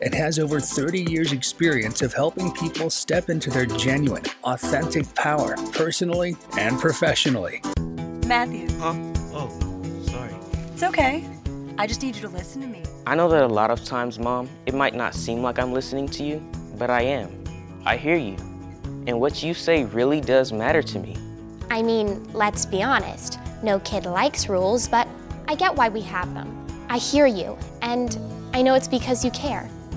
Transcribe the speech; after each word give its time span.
and 0.00 0.14
has 0.14 0.38
over 0.38 0.60
30 0.60 1.10
years' 1.10 1.32
experience 1.32 2.02
of 2.02 2.12
helping 2.12 2.52
people 2.52 2.90
step 2.90 3.30
into 3.30 3.50
their 3.50 3.66
genuine, 3.66 4.24
authentic 4.44 5.12
power, 5.14 5.56
personally 5.72 6.36
and 6.58 6.78
professionally. 6.78 7.60
Matthew. 8.26 8.68
Huh? 8.78 8.94
Oh, 9.32 9.82
sorry. 10.06 10.34
It's 10.72 10.82
okay. 10.82 11.24
I 11.78 11.86
just 11.86 12.02
need 12.02 12.16
you 12.16 12.22
to 12.22 12.28
listen 12.28 12.60
to 12.62 12.66
me. 12.68 12.82
I 13.06 13.14
know 13.14 13.28
that 13.28 13.42
a 13.42 13.48
lot 13.48 13.70
of 13.70 13.84
times, 13.84 14.18
Mom, 14.18 14.48
it 14.66 14.74
might 14.74 14.94
not 14.94 15.14
seem 15.14 15.42
like 15.42 15.58
I'm 15.58 15.72
listening 15.72 16.08
to 16.08 16.22
you, 16.22 16.42
but 16.76 16.90
I 16.90 17.02
am. 17.02 17.44
I 17.84 17.96
hear 17.96 18.16
you. 18.16 18.36
And 19.06 19.20
what 19.20 19.42
you 19.42 19.54
say 19.54 19.84
really 19.84 20.20
does 20.20 20.52
matter 20.52 20.82
to 20.82 20.98
me. 20.98 21.16
I 21.70 21.82
mean, 21.82 22.30
let's 22.32 22.66
be 22.66 22.82
honest. 22.82 23.38
No 23.62 23.80
kid 23.80 24.04
likes 24.04 24.48
rules, 24.48 24.88
but 24.88 25.08
I 25.46 25.54
get 25.54 25.74
why 25.74 25.88
we 25.88 26.00
have 26.02 26.34
them. 26.34 26.66
I 26.90 26.98
hear 26.98 27.26
you, 27.26 27.56
and 27.80 28.18
I 28.52 28.62
know 28.62 28.74
it's 28.74 28.88
because 28.88 29.24
you 29.24 29.30
care. 29.30 29.68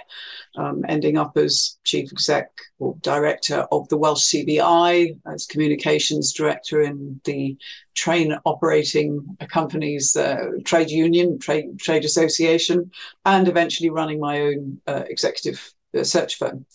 um, 0.56 0.84
ending 0.88 1.18
up 1.18 1.38
as 1.38 1.78
chief 1.84 2.12
exec 2.12 2.50
or 2.80 2.96
director 3.02 3.68
of 3.72 3.88
the 3.90 3.98
Welsh 3.98 4.24
CBI, 4.24 5.18
as 5.26 5.46
communications 5.46 6.34
director 6.34 6.82
in 6.82 7.20
the 7.24 7.58
train 7.96 8.36
operating 8.46 9.38
companies 9.50 10.16
uh, 10.16 10.46
trade 10.66 10.90
union, 10.90 11.40
trade, 11.40 11.80
trade 11.80 12.06
association, 12.06 12.92
and 13.26 13.48
eventually 13.48 13.90
running 13.90 14.20
my 14.20 14.42
own 14.42 14.82
uh, 14.88 15.04
executive 15.08 15.73
search 16.02 16.38
firm. 16.38 16.66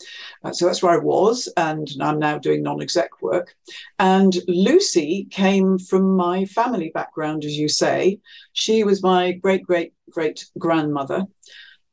Uh, 0.44 0.52
so 0.52 0.66
that's 0.66 0.82
where 0.82 0.92
I 0.92 1.02
was, 1.02 1.48
and 1.56 1.88
I'm 2.00 2.18
now 2.18 2.38
doing 2.38 2.62
non 2.62 2.80
exec 2.80 3.20
work. 3.20 3.54
And 3.98 4.34
Lucy 4.46 5.26
came 5.30 5.78
from 5.78 6.16
my 6.16 6.44
family 6.44 6.90
background, 6.94 7.44
as 7.44 7.56
you 7.56 7.68
say. 7.68 8.20
She 8.52 8.84
was 8.84 9.02
my 9.02 9.32
great 9.32 9.64
great 9.64 9.92
great 10.10 10.46
grandmother, 10.58 11.24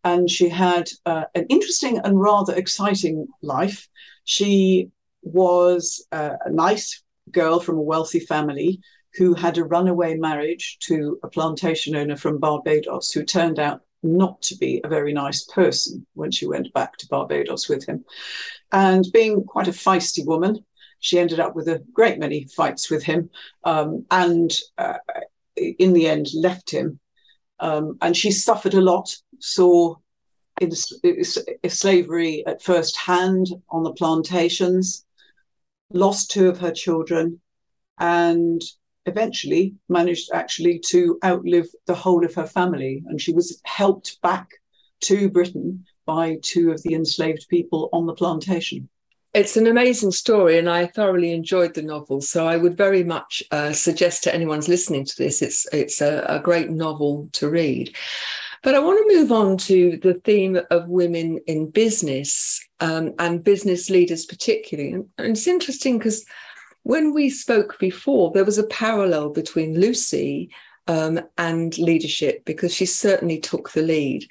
and 0.03 0.29
she 0.29 0.49
had 0.49 0.89
uh, 1.05 1.25
an 1.33 1.45
interesting 1.49 1.97
and 1.99 2.19
rather 2.19 2.53
exciting 2.55 3.27
life. 3.41 3.87
She 4.23 4.89
was 5.23 6.05
uh, 6.11 6.35
a 6.45 6.51
nice 6.51 7.01
girl 7.31 7.59
from 7.59 7.77
a 7.77 7.81
wealthy 7.81 8.19
family 8.19 8.79
who 9.15 9.33
had 9.33 9.57
a 9.57 9.63
runaway 9.63 10.15
marriage 10.15 10.77
to 10.81 11.17
a 11.23 11.27
plantation 11.27 11.95
owner 11.95 12.17
from 12.17 12.37
Barbados 12.37 13.11
who 13.11 13.23
turned 13.23 13.59
out 13.59 13.81
not 14.05 14.41
to 14.43 14.55
be 14.57 14.81
a 14.83 14.87
very 14.87 15.13
nice 15.13 15.43
person 15.45 16.05
when 16.13 16.31
she 16.31 16.47
went 16.47 16.73
back 16.73 16.97
to 16.97 17.07
Barbados 17.07 17.67
with 17.69 17.85
him. 17.85 18.05
And 18.71 19.05
being 19.13 19.43
quite 19.43 19.67
a 19.67 19.71
feisty 19.71 20.25
woman, 20.25 20.63
she 20.99 21.19
ended 21.19 21.39
up 21.39 21.55
with 21.55 21.67
a 21.67 21.83
great 21.93 22.19
many 22.19 22.47
fights 22.55 22.89
with 22.89 23.03
him 23.03 23.29
um, 23.63 24.05
and 24.11 24.51
uh, 24.77 24.97
in 25.55 25.93
the 25.93 26.07
end 26.07 26.27
left 26.33 26.71
him. 26.71 26.99
Um, 27.59 27.97
and 28.01 28.15
she 28.15 28.31
suffered 28.31 28.73
a 28.73 28.81
lot, 28.81 29.15
saw 29.39 29.95
in, 30.59 30.71
in 31.03 31.69
slavery 31.69 32.45
at 32.45 32.61
first 32.61 32.97
hand 32.97 33.47
on 33.69 33.83
the 33.83 33.93
plantations, 33.93 35.05
lost 35.91 36.31
two 36.31 36.47
of 36.49 36.59
her 36.59 36.71
children, 36.71 37.39
and 37.99 38.61
eventually 39.05 39.75
managed 39.89 40.29
actually 40.33 40.79
to 40.87 41.19
outlive 41.23 41.67
the 41.85 41.95
whole 41.95 42.25
of 42.25 42.33
her 42.35 42.47
family. 42.47 43.03
And 43.07 43.21
she 43.21 43.33
was 43.33 43.61
helped 43.65 44.21
back 44.21 44.49
to 45.01 45.29
Britain 45.29 45.85
by 46.05 46.37
two 46.41 46.71
of 46.71 46.81
the 46.83 46.93
enslaved 46.93 47.47
people 47.49 47.89
on 47.91 48.05
the 48.05 48.13
plantation. 48.13 48.89
It's 49.33 49.57
an 49.57 49.67
amazing 49.67 50.11
story, 50.11 50.57
and 50.57 50.69
I 50.69 50.85
thoroughly 50.85 51.33
enjoyed 51.33 51.73
the 51.73 51.81
novel. 51.81 52.21
So 52.21 52.47
I 52.47 52.55
would 52.55 52.77
very 52.77 53.03
much 53.03 53.43
uh, 53.51 53.73
suggest 53.73 54.23
to 54.23 54.33
anyone's 54.33 54.69
listening 54.69 55.03
to 55.03 55.15
this, 55.17 55.41
it's 55.41 55.67
it's 55.73 55.99
a, 55.99 56.25
a 56.29 56.39
great 56.39 56.69
novel 56.69 57.27
to 57.33 57.49
read. 57.49 57.95
But 58.63 58.75
I 58.75 58.79
want 58.79 58.97
to 58.97 59.15
move 59.15 59.31
on 59.31 59.57
to 59.57 59.99
the 60.01 60.15
theme 60.23 60.59
of 60.71 60.87
women 60.87 61.39
in 61.47 61.69
business 61.69 62.65
um, 62.79 63.13
and 63.19 63.43
business 63.43 63.89
leaders, 63.89 64.25
particularly. 64.25 64.93
And, 64.93 65.05
and 65.17 65.31
it's 65.37 65.47
interesting 65.47 65.97
because 65.97 66.25
when 66.85 67.15
we 67.15 67.31
spoke 67.31 67.79
before, 67.79 68.29
there 68.31 68.45
was 68.45 68.59
a 68.59 68.67
parallel 68.67 69.29
between 69.29 69.79
Lucy 69.79 70.51
um, 70.85 71.19
and 71.35 71.75
leadership 71.79 72.45
because 72.45 72.75
she 72.75 72.85
certainly 72.85 73.39
took 73.39 73.71
the 73.71 73.81
lead. 73.81 74.27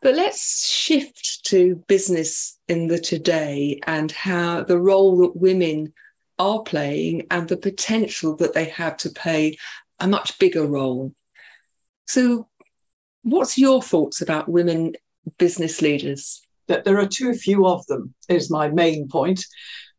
But 0.00 0.14
let's 0.14 0.68
shift 0.68 1.44
to 1.46 1.82
business 1.88 2.56
in 2.68 2.86
the 2.86 3.00
today 3.00 3.80
and 3.84 4.12
how 4.12 4.62
the 4.62 4.78
role 4.78 5.18
that 5.22 5.34
women 5.34 5.92
are 6.38 6.62
playing 6.62 7.26
and 7.32 7.48
the 7.48 7.56
potential 7.56 8.36
that 8.36 8.54
they 8.54 8.66
have 8.66 8.96
to 8.98 9.10
play 9.10 9.58
a 9.98 10.06
much 10.06 10.38
bigger 10.38 10.68
role. 10.68 11.12
So, 12.06 12.46
what's 13.22 13.58
your 13.58 13.82
thoughts 13.82 14.20
about 14.20 14.48
women 14.48 14.92
business 15.36 15.82
leaders? 15.82 16.42
That 16.68 16.84
there 16.84 17.00
are 17.00 17.08
too 17.08 17.34
few 17.34 17.66
of 17.66 17.84
them, 17.86 18.14
is 18.28 18.52
my 18.52 18.68
main 18.68 19.08
point 19.08 19.44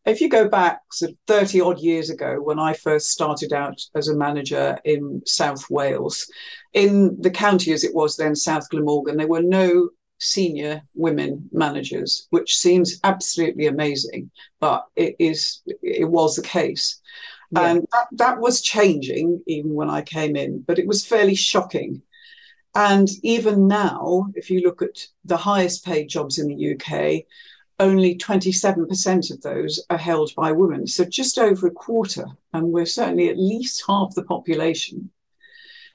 if 0.06 0.22
you 0.22 0.30
go 0.30 0.48
back 0.48 0.82
sort 0.92 1.12
of 1.12 1.18
30 1.28 1.62
odd 1.62 1.80
years 1.80 2.10
ago 2.10 2.42
when 2.42 2.60
I 2.60 2.74
first 2.74 3.10
started 3.10 3.54
out 3.54 3.82
as 3.96 4.08
a 4.08 4.16
manager 4.16 4.78
in 4.86 5.22
South 5.26 5.70
Wales, 5.70 6.30
in 6.74 7.20
the 7.22 7.32
county 7.32 7.74
as 7.74 7.84
it 7.84 7.94
was 7.94 8.16
then, 8.16 8.36
South 8.36 8.70
Glamorgan, 8.70 9.18
there 9.18 9.28
were 9.28 9.42
no 9.42 9.90
senior 10.20 10.82
women 10.96 11.50
managers, 11.52 12.28
which 12.30 12.58
seems 12.58 13.00
absolutely 13.04 13.68
amazing, 13.68 14.30
but 14.60 14.86
it 14.96 15.16
is 15.20 15.62
it 15.66 16.10
was 16.10 16.36
the 16.36 16.42
case. 16.42 17.02
Yeah. 17.52 17.72
And 17.72 17.88
that, 17.92 18.08
that 18.12 18.40
was 18.40 18.62
changing 18.62 19.42
even 19.48 19.74
when 19.74 19.90
I 19.90 20.02
came 20.02 20.36
in, 20.36 20.62
but 20.62 20.78
it 20.78 20.88
was 20.88 21.06
fairly 21.06 21.36
shocking. 21.36 22.02
And 22.76 23.10
even 23.24 23.68
now, 23.68 24.28
if 24.36 24.52
you 24.52 24.62
look 24.62 24.82
at 24.82 25.08
the 25.26 25.38
highest 25.38 25.84
paid 25.84 26.08
jobs 26.10 26.38
in 26.38 26.48
the 26.48 26.74
UK, 26.74 27.26
only 27.80 28.18
27% 28.18 29.32
of 29.32 29.42
those 29.42 29.82
are 29.90 29.98
held 29.98 30.34
by 30.36 30.52
women. 30.52 30.86
So 30.86 31.06
just 31.06 31.38
over 31.40 31.68
a 31.68 31.72
quarter, 31.72 32.26
and 32.54 32.72
we're 32.72 32.86
certainly 32.86 33.30
at 33.30 33.38
least 33.38 33.84
half 33.88 34.14
the 34.16 34.24
population. 34.24 35.10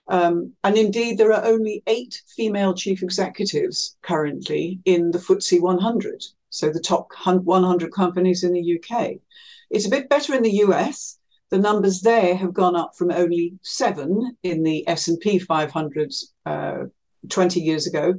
Um, 0.09 0.53
and 0.65 0.77
indeed, 0.77 1.19
there 1.19 1.33
are 1.33 1.45
only 1.45 1.83
eight 1.87 2.23
female 2.37 2.75
chief 2.75 3.03
executives 3.03 3.97
currently 4.03 4.81
in 4.85 5.11
the 5.11 5.19
FTSE 5.19 5.61
100, 5.61 6.25
so 6.51 6.71
the 6.71 6.81
top 6.81 7.11
100 7.25 7.93
companies 7.93 8.45
in 8.45 8.53
the 8.53 8.81
UK. 8.81 9.15
It's 9.71 9.87
a 9.87 9.91
bit 9.91 10.09
better 10.09 10.35
in 10.35 10.43
the 10.43 10.59
US. 10.67 11.19
The 11.51 11.59
numbers 11.59 12.01
there 12.01 12.35
have 12.35 12.53
gone 12.53 12.77
up 12.77 12.97
from 12.97 13.11
only 13.11 13.59
seven 13.63 14.37
in 14.43 14.63
the 14.63 14.87
S&P 14.89 15.39
500 15.39 16.13
uh, 16.47 16.85
20 17.29 17.61
years 17.61 17.87
ago 17.87 18.15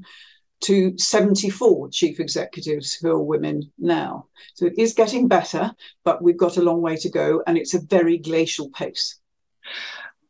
to 0.62 0.98
74 0.98 1.90
chief 1.90 2.20
executives 2.20 2.94
who 2.94 3.10
are 3.10 3.22
women 3.22 3.72
now. 3.78 4.28
So 4.54 4.66
it 4.66 4.78
is 4.78 4.94
getting 4.94 5.28
better, 5.28 5.72
but 6.04 6.22
we've 6.22 6.38
got 6.38 6.58
a 6.58 6.64
long 6.64 6.82
way 6.82 6.96
to 6.98 7.10
go, 7.10 7.44
and 7.46 7.58
it's 7.58 7.74
a 7.74 7.82
very 7.82 8.18
glacial 8.18 8.70
pace. 8.70 9.20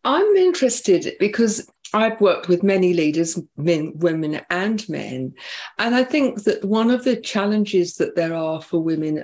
I'm 0.04 0.36
interested 0.36 1.14
because 1.20 1.68
I've 1.94 2.20
worked 2.22 2.48
with 2.48 2.62
many 2.62 2.94
leaders, 2.94 3.40
men, 3.58 3.94
women, 3.96 4.42
and 4.50 4.88
men. 4.90 5.34
And 5.80 5.96
I 5.96 6.04
think 6.04 6.44
that 6.44 6.64
one 6.66 6.92
of 6.92 7.04
the 7.04 7.16
challenges 7.16 7.96
that 7.96 8.16
there 8.16 8.36
are 8.36 8.62
for 8.62 8.80
women, 8.80 9.24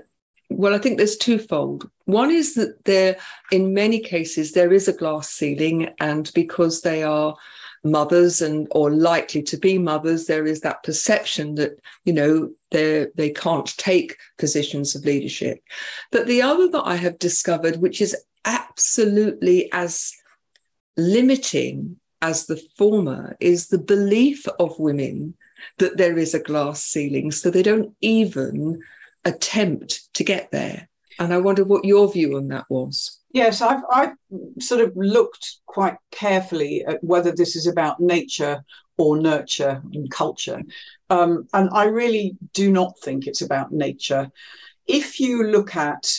well, 0.50 0.74
I 0.74 0.80
think 0.80 0.98
there's 0.98 1.18
twofold. 1.18 1.89
One 2.06 2.31
is 2.31 2.56
that 2.56 2.83
there, 2.86 3.18
in 3.51 3.74
many 3.74 4.00
cases, 4.00 4.53
there 4.53 4.74
is 4.74 4.88
a 4.88 4.94
glass 4.94 5.30
ceiling, 5.30 5.89
and 6.00 6.31
because 6.33 6.81
they 6.81 7.03
are 7.03 7.36
mothers 7.83 8.42
and 8.42 8.68
or 8.72 8.92
likely 8.92 9.42
to 9.42 9.57
be 9.57 9.78
mothers 9.78 10.28
there 10.28 10.45
is 10.45 10.62
that 10.62 10.83
perception 10.83 11.56
that 11.56 11.80
you 12.06 12.13
know 12.13 12.50
they 12.69 13.07
they 13.16 13.30
can't 13.30 13.75
take 13.78 14.18
positions 14.38 14.95
of 14.95 15.04
leadership 15.04 15.60
but 16.12 16.28
the 16.28 16.42
other 16.42 16.68
that 16.68 16.83
i 16.86 16.95
have 16.95 17.18
discovered 17.18 17.78
which 17.78 18.00
is 18.00 18.16
absolutely 18.45 19.72
as 19.72 20.13
limiting 20.98 21.98
as 22.22 22.45
the 22.45 22.62
former 22.78 23.36
is 23.39 23.68
the 23.68 23.80
belief 23.80 24.48
of 24.60 24.77
women 24.80 25.36
that 25.77 25.98
there 25.98 26.18
is 26.18 26.34
a 26.34 26.39
glass 26.39 26.84
ceiling. 26.84 27.31
So 27.31 27.50
they 27.50 27.63
don't 27.63 27.95
even 28.01 28.81
attempt 29.25 30.13
to 30.16 30.24
get 30.24 30.51
there. 30.51 30.88
And 31.22 31.34
I 31.34 31.38
wonder 31.38 31.64
what 31.64 31.86
your 31.86 32.12
view 32.12 32.36
on 32.36 32.48
that 32.48 32.66
was. 32.68 33.20
Yes, 33.32 33.62
I've, 33.62 33.84
I've 33.92 34.14
sort 34.60 34.82
of 34.82 34.92
looked 34.96 35.58
quite 35.68 35.96
carefully 36.10 36.84
at 36.86 37.02
whether 37.04 37.32
this 37.32 37.56
is 37.56 37.68
about 37.68 38.00
nature 38.00 38.64
or 38.98 39.18
nurture 39.18 39.82
and 39.94 40.10
culture. 40.10 40.62
Um, 41.10 41.48
and 41.54 41.70
I 41.72 41.86
really 41.86 42.38
do 42.54 42.72
not 42.72 43.00
think 43.00 43.28
it's 43.28 43.42
about 43.42 43.72
nature. 43.72 44.32
If 44.88 45.20
you 45.20 45.44
look 45.44 45.76
at 45.76 46.12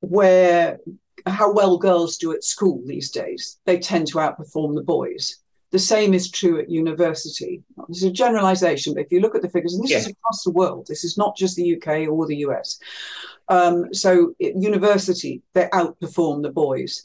where 0.00 0.78
how 1.26 1.52
well 1.52 1.78
girls 1.78 2.18
do 2.18 2.32
at 2.32 2.44
school 2.44 2.82
these 2.84 3.10
days. 3.10 3.58
They 3.64 3.78
tend 3.78 4.08
to 4.08 4.18
outperform 4.18 4.74
the 4.74 4.82
boys. 4.82 5.38
The 5.70 5.78
same 5.78 6.14
is 6.14 6.30
true 6.30 6.60
at 6.60 6.70
university. 6.70 7.62
This 7.88 7.98
is 7.98 8.04
a 8.04 8.10
generalization, 8.12 8.94
but 8.94 9.06
if 9.06 9.10
you 9.10 9.20
look 9.20 9.34
at 9.34 9.42
the 9.42 9.50
figures, 9.50 9.74
and 9.74 9.82
this 9.82 9.90
yeah. 9.90 9.98
is 9.98 10.06
across 10.06 10.44
the 10.44 10.52
world, 10.52 10.86
this 10.86 11.02
is 11.02 11.18
not 11.18 11.36
just 11.36 11.56
the 11.56 11.76
UK 11.76 12.08
or 12.08 12.26
the 12.26 12.36
US. 12.48 12.78
Um, 13.48 13.92
so 13.92 14.34
at 14.42 14.56
university, 14.56 15.42
they 15.52 15.68
outperform 15.72 16.42
the 16.42 16.50
boys. 16.50 17.04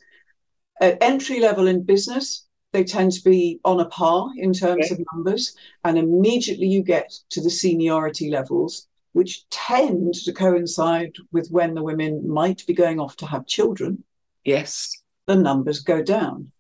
At 0.82 1.02
entry 1.02 1.40
level 1.40 1.68
in 1.68 1.84
business, 1.84 2.46
they 2.72 2.84
tend 2.84 3.12
to 3.14 3.24
be 3.24 3.60
on 3.66 3.80
a 3.80 3.86
par 3.86 4.30
in 4.38 4.54
terms 4.54 4.86
okay. 4.86 4.96
of 4.96 5.06
numbers. 5.14 5.56
And 5.84 5.98
immediately 5.98 6.68
you 6.68 6.84
get 6.84 7.12
to 7.32 7.42
the 7.42 7.50
seniority 7.50 8.30
levels, 8.30 8.88
which 9.14 9.50
tend 9.50 10.14
to 10.14 10.34
coincide 10.34 11.16
with 11.32 11.50
when 11.50 11.74
the 11.74 11.84
women 11.84 12.28
might 12.30 12.66
be 12.68 12.74
going 12.74 13.00
off 13.00 13.18
to 13.18 13.26
have 13.26 13.48
children 13.48 14.04
yes, 14.44 15.02
the 15.28 15.36
numbers 15.36 15.80
go 15.80 16.02
down. 16.02 16.52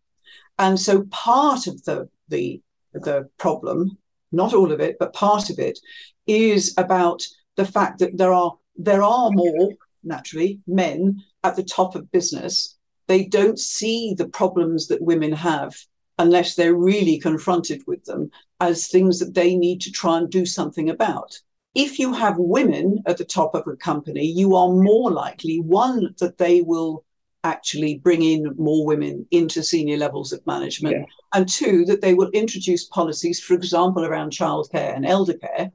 And 0.57 0.79
so 0.79 1.03
part 1.05 1.67
of 1.67 1.83
the 1.83 2.09
the 2.27 2.61
the 2.93 3.29
problem, 3.37 3.97
not 4.31 4.53
all 4.53 4.71
of 4.71 4.79
it, 4.79 4.97
but 4.99 5.13
part 5.13 5.49
of 5.49 5.59
it, 5.59 5.79
is 6.27 6.73
about 6.77 7.23
the 7.55 7.65
fact 7.65 7.99
that 7.99 8.17
there 8.17 8.33
are 8.33 8.53
there 8.79 9.03
are 9.03 9.29
more 9.31 9.73
naturally 10.03 10.59
men 10.65 11.21
at 11.43 11.55
the 11.55 11.63
top 11.63 11.93
of 11.95 12.11
business. 12.11 12.77
They 13.07 13.25
don't 13.25 13.59
see 13.59 14.13
the 14.17 14.29
problems 14.29 14.87
that 14.87 15.01
women 15.01 15.33
have 15.33 15.75
unless 16.17 16.55
they're 16.55 16.75
really 16.75 17.19
confronted 17.19 17.83
with 17.85 18.03
them 18.05 18.31
as 18.59 18.87
things 18.87 19.19
that 19.19 19.33
they 19.35 19.55
need 19.55 19.81
to 19.81 19.91
try 19.91 20.17
and 20.17 20.29
do 20.29 20.45
something 20.45 20.89
about. 20.89 21.37
If 21.75 21.99
you 21.99 22.13
have 22.13 22.37
women 22.37 23.03
at 23.05 23.17
the 23.17 23.25
top 23.25 23.53
of 23.53 23.67
a 23.67 23.75
company, 23.75 24.25
you 24.25 24.55
are 24.55 24.69
more 24.69 25.11
likely, 25.11 25.59
one, 25.59 26.15
that 26.19 26.37
they 26.37 26.61
will 26.61 27.05
actually 27.43 27.97
bring 27.97 28.21
in 28.21 28.53
more 28.57 28.85
women 28.85 29.25
into 29.31 29.63
senior 29.63 29.97
levels 29.97 30.33
of 30.33 30.45
management, 30.45 30.95
yeah. 30.97 31.05
and 31.33 31.47
two, 31.47 31.85
that 31.85 32.01
they 32.01 32.13
will 32.13 32.29
introduce 32.31 32.85
policies, 32.85 33.39
for 33.39 33.53
example, 33.53 34.03
around 34.05 34.31
childcare 34.31 34.95
and 34.95 35.05
elder 35.05 35.35
care, 35.35 35.71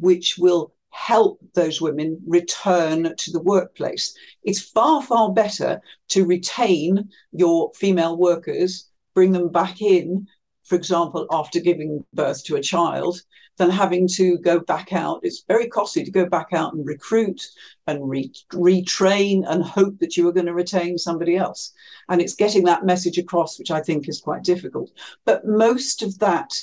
which 0.00 0.36
will 0.38 0.73
help 0.94 1.40
those 1.54 1.80
women 1.80 2.20
return 2.24 3.14
to 3.16 3.32
the 3.32 3.42
workplace. 3.42 4.14
It's 4.44 4.60
far, 4.60 5.02
far 5.02 5.32
better 5.32 5.80
to 6.10 6.24
retain 6.24 7.08
your 7.32 7.72
female 7.74 8.16
workers, 8.16 8.88
bring 9.12 9.32
them 9.32 9.50
back 9.50 9.82
in, 9.82 10.28
for 10.62 10.76
example, 10.76 11.26
after 11.32 11.58
giving 11.58 12.04
birth 12.14 12.44
to 12.44 12.56
a 12.56 12.62
child, 12.62 13.20
than 13.56 13.70
having 13.70 14.06
to 14.08 14.38
go 14.38 14.60
back 14.60 14.92
out. 14.92 15.18
It's 15.24 15.44
very 15.48 15.68
costly 15.68 16.04
to 16.04 16.10
go 16.12 16.26
back 16.26 16.48
out 16.52 16.74
and 16.74 16.86
recruit 16.86 17.42
and 17.88 18.08
re- 18.08 18.32
retrain 18.52 19.42
and 19.48 19.64
hope 19.64 19.98
that 19.98 20.16
you 20.16 20.28
are 20.28 20.32
going 20.32 20.46
to 20.46 20.54
retain 20.54 20.96
somebody 20.96 21.36
else. 21.36 21.72
And 22.08 22.20
it's 22.20 22.34
getting 22.34 22.64
that 22.64 22.86
message 22.86 23.18
across, 23.18 23.58
which 23.58 23.72
I 23.72 23.80
think 23.80 24.08
is 24.08 24.20
quite 24.20 24.44
difficult. 24.44 24.90
But 25.24 25.44
most 25.44 26.02
of 26.02 26.18
that 26.20 26.54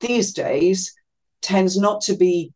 these 0.00 0.32
days 0.32 0.94
tends 1.42 1.76
not 1.76 2.00
to 2.02 2.16
be 2.16 2.52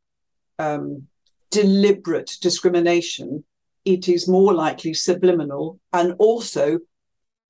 um, 0.60 1.06
deliberate 1.50 2.32
discrimination. 2.40 3.44
It 3.84 4.08
is 4.08 4.28
more 4.28 4.52
likely 4.52 4.94
subliminal. 4.94 5.80
And 5.92 6.14
also, 6.18 6.80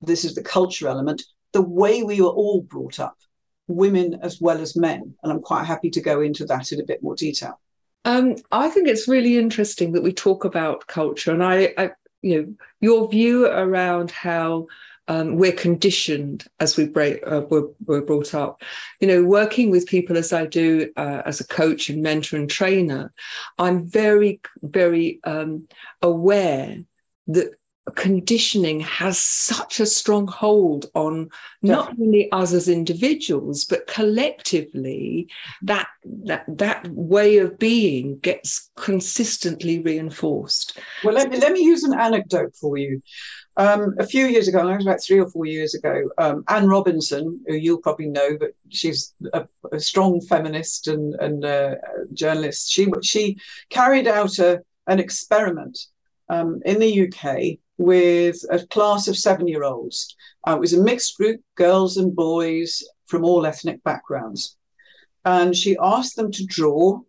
this 0.01 0.25
is 0.25 0.33
the 0.35 0.43
culture 0.43 0.87
element, 0.87 1.23
the 1.51 1.61
way 1.61 2.03
we 2.03 2.21
were 2.21 2.29
all 2.29 2.61
brought 2.61 2.99
up 2.99 3.17
women 3.67 4.19
as 4.21 4.41
well 4.41 4.59
as 4.59 4.75
men. 4.75 5.13
And 5.21 5.31
I'm 5.31 5.41
quite 5.41 5.65
happy 5.65 5.89
to 5.91 6.01
go 6.01 6.21
into 6.21 6.45
that 6.45 6.71
in 6.71 6.79
a 6.79 6.85
bit 6.85 7.03
more 7.03 7.15
detail. 7.15 7.59
Um, 8.03 8.35
I 8.51 8.69
think 8.69 8.87
it's 8.87 9.07
really 9.07 9.37
interesting 9.37 9.91
that 9.91 10.03
we 10.03 10.11
talk 10.11 10.43
about 10.43 10.87
culture, 10.87 11.31
and 11.31 11.43
I, 11.43 11.71
I 11.77 11.91
you 12.23 12.41
know, 12.41 12.53
your 12.79 13.09
view 13.09 13.45
around 13.45 14.09
how 14.09 14.67
um, 15.11 15.35
we're 15.35 15.51
conditioned 15.51 16.45
as 16.61 16.77
we 16.77 16.85
break, 16.85 17.19
uh, 17.27 17.41
we're, 17.49 17.67
we're, 17.85 17.99
brought 17.99 18.33
up. 18.33 18.61
You 19.01 19.09
know, 19.09 19.25
working 19.25 19.69
with 19.69 19.85
people 19.85 20.17
as 20.17 20.31
I 20.31 20.45
do 20.45 20.89
uh, 20.95 21.21
as 21.25 21.41
a 21.41 21.47
coach 21.47 21.89
and 21.89 22.01
mentor 22.01 22.37
and 22.37 22.49
trainer, 22.49 23.11
I'm 23.59 23.85
very, 23.85 24.39
very 24.61 25.19
um, 25.25 25.67
aware 26.01 26.77
that 27.27 27.51
conditioning 27.95 28.79
has 28.79 29.17
such 29.17 29.81
a 29.81 29.85
strong 29.85 30.27
hold 30.27 30.85
on 30.93 31.29
not 31.63 31.89
only 31.99 32.31
us 32.31 32.53
as 32.53 32.69
individuals 32.69 33.65
but 33.65 33.87
collectively 33.87 35.27
that 35.63 35.87
that 36.05 36.45
that 36.47 36.87
way 36.89 37.39
of 37.39 37.57
being 37.57 38.19
gets 38.19 38.69
consistently 38.77 39.79
reinforced. 39.79 40.79
Well 41.03 41.15
let 41.15 41.29
me 41.29 41.37
let 41.39 41.53
me 41.53 41.61
use 41.61 41.83
an 41.83 41.99
anecdote 41.99 42.55
for 42.55 42.77
you 42.77 43.01
um, 43.57 43.95
a 43.99 44.05
few 44.05 44.27
years 44.27 44.47
ago, 44.47 44.59
I 44.59 44.75
was 44.75 44.85
about 44.85 45.03
three 45.03 45.19
or 45.19 45.29
four 45.29 45.45
years 45.45 45.73
ago, 45.73 46.09
um, 46.17 46.43
Anne 46.47 46.67
Robinson, 46.67 47.41
who 47.47 47.55
you'll 47.55 47.81
probably 47.81 48.07
know, 48.07 48.37
but 48.39 48.51
she's 48.69 49.13
a, 49.33 49.45
a 49.71 49.79
strong 49.79 50.21
feminist 50.21 50.87
and, 50.87 51.15
and 51.15 51.43
uh, 51.43 51.75
journalist, 52.13 52.71
she, 52.71 52.87
she 53.03 53.37
carried 53.69 54.07
out 54.07 54.39
a, 54.39 54.61
an 54.87 54.99
experiment 54.99 55.77
um, 56.29 56.61
in 56.65 56.79
the 56.79 57.07
UK 57.07 57.59
with 57.77 58.37
a 58.49 58.65
class 58.67 59.07
of 59.07 59.17
seven 59.17 59.47
year 59.47 59.63
olds. 59.63 60.15
Uh, 60.47 60.55
it 60.55 60.59
was 60.59 60.73
a 60.73 60.81
mixed 60.81 61.17
group, 61.17 61.41
girls 61.55 61.97
and 61.97 62.15
boys 62.15 62.83
from 63.05 63.25
all 63.25 63.45
ethnic 63.45 63.83
backgrounds. 63.83 64.55
And 65.25 65.55
she 65.55 65.77
asked 65.81 66.15
them 66.15 66.31
to 66.31 66.45
draw 66.45 67.01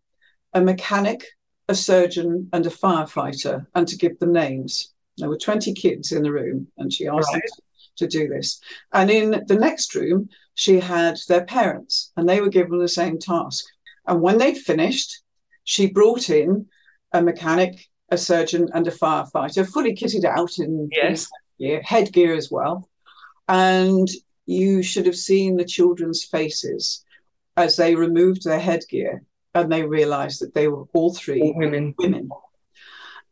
a 0.52 0.61
mechanic, 0.61 1.25
a 1.68 1.75
surgeon, 1.75 2.49
and 2.52 2.66
a 2.66 2.70
firefighter, 2.70 3.66
and 3.75 3.87
to 3.87 3.96
give 3.96 4.18
them 4.18 4.32
names. 4.32 4.92
There 5.19 5.28
were 5.28 5.38
20 5.38 5.75
kids 5.75 6.12
in 6.12 6.23
the 6.23 6.33
room, 6.33 6.69
and 6.78 6.92
she 6.92 7.07
asked 7.07 7.33
right. 7.33 7.42
them 7.42 7.64
to, 7.97 8.07
do 8.07 8.28
this. 8.28 8.61
And 8.92 9.11
in 9.11 9.45
the 9.47 9.57
next 9.57 9.95
room, 9.95 10.28
she 10.54 10.81
had 10.81 11.19
their 11.28 11.45
parents, 11.45 12.12
and 12.16 12.28
they 12.28 12.40
were 12.40 12.49
given 12.49 12.78
the 12.78 12.88
same 12.88 13.19
task. 13.19 13.64
And 14.07 14.21
when 14.21 14.38
they'd 14.38 14.57
finished, 14.57 15.23
she 15.64 15.87
brought 15.87 16.31
in 16.31 16.66
a 17.12 17.23
mechanic, 17.23 17.88
a 18.11 18.19
surgeon, 18.19 18.69
and 18.75 18.87
a 18.88 18.90
firefighter, 18.90 19.69
fully 19.69 19.95
kitted 19.95 20.25
out 20.25 20.59
in 20.59 20.88
yes. 20.92 21.28
headgear, 21.59 21.83
headgear 21.83 22.35
as 22.35 22.50
well. 22.50 22.88
And 23.49 24.09
you 24.47 24.83
should 24.83 25.07
have 25.07 25.16
seen 25.16 25.57
the 25.57 25.64
children's 25.64 26.25
faces 26.25 27.04
as 27.57 27.76
they 27.76 27.95
removed 27.95 28.45
their 28.45 28.61
headgear 28.61 29.23
and 29.54 29.71
they 29.71 29.83
realized 29.83 30.40
that 30.40 30.54
they 30.54 30.69
were 30.69 30.85
all 30.95 31.12
three 31.12 31.40
all 31.40 31.54
women. 31.54 31.95
women. 31.99 32.28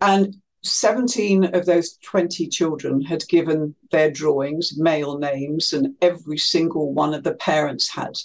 And 0.01 0.37
17 0.63 1.55
of 1.55 1.65
those 1.65 1.97
20 2.05 2.47
children 2.49 3.01
had 3.01 3.27
given 3.29 3.75
their 3.91 4.11
drawings 4.11 4.77
male 4.77 5.19
names, 5.19 5.73
and 5.73 5.95
every 6.03 6.39
single 6.39 6.93
one 6.93 7.15
of 7.15 7.23
the 7.23 7.35
parents 7.35 7.89
had. 7.89 8.17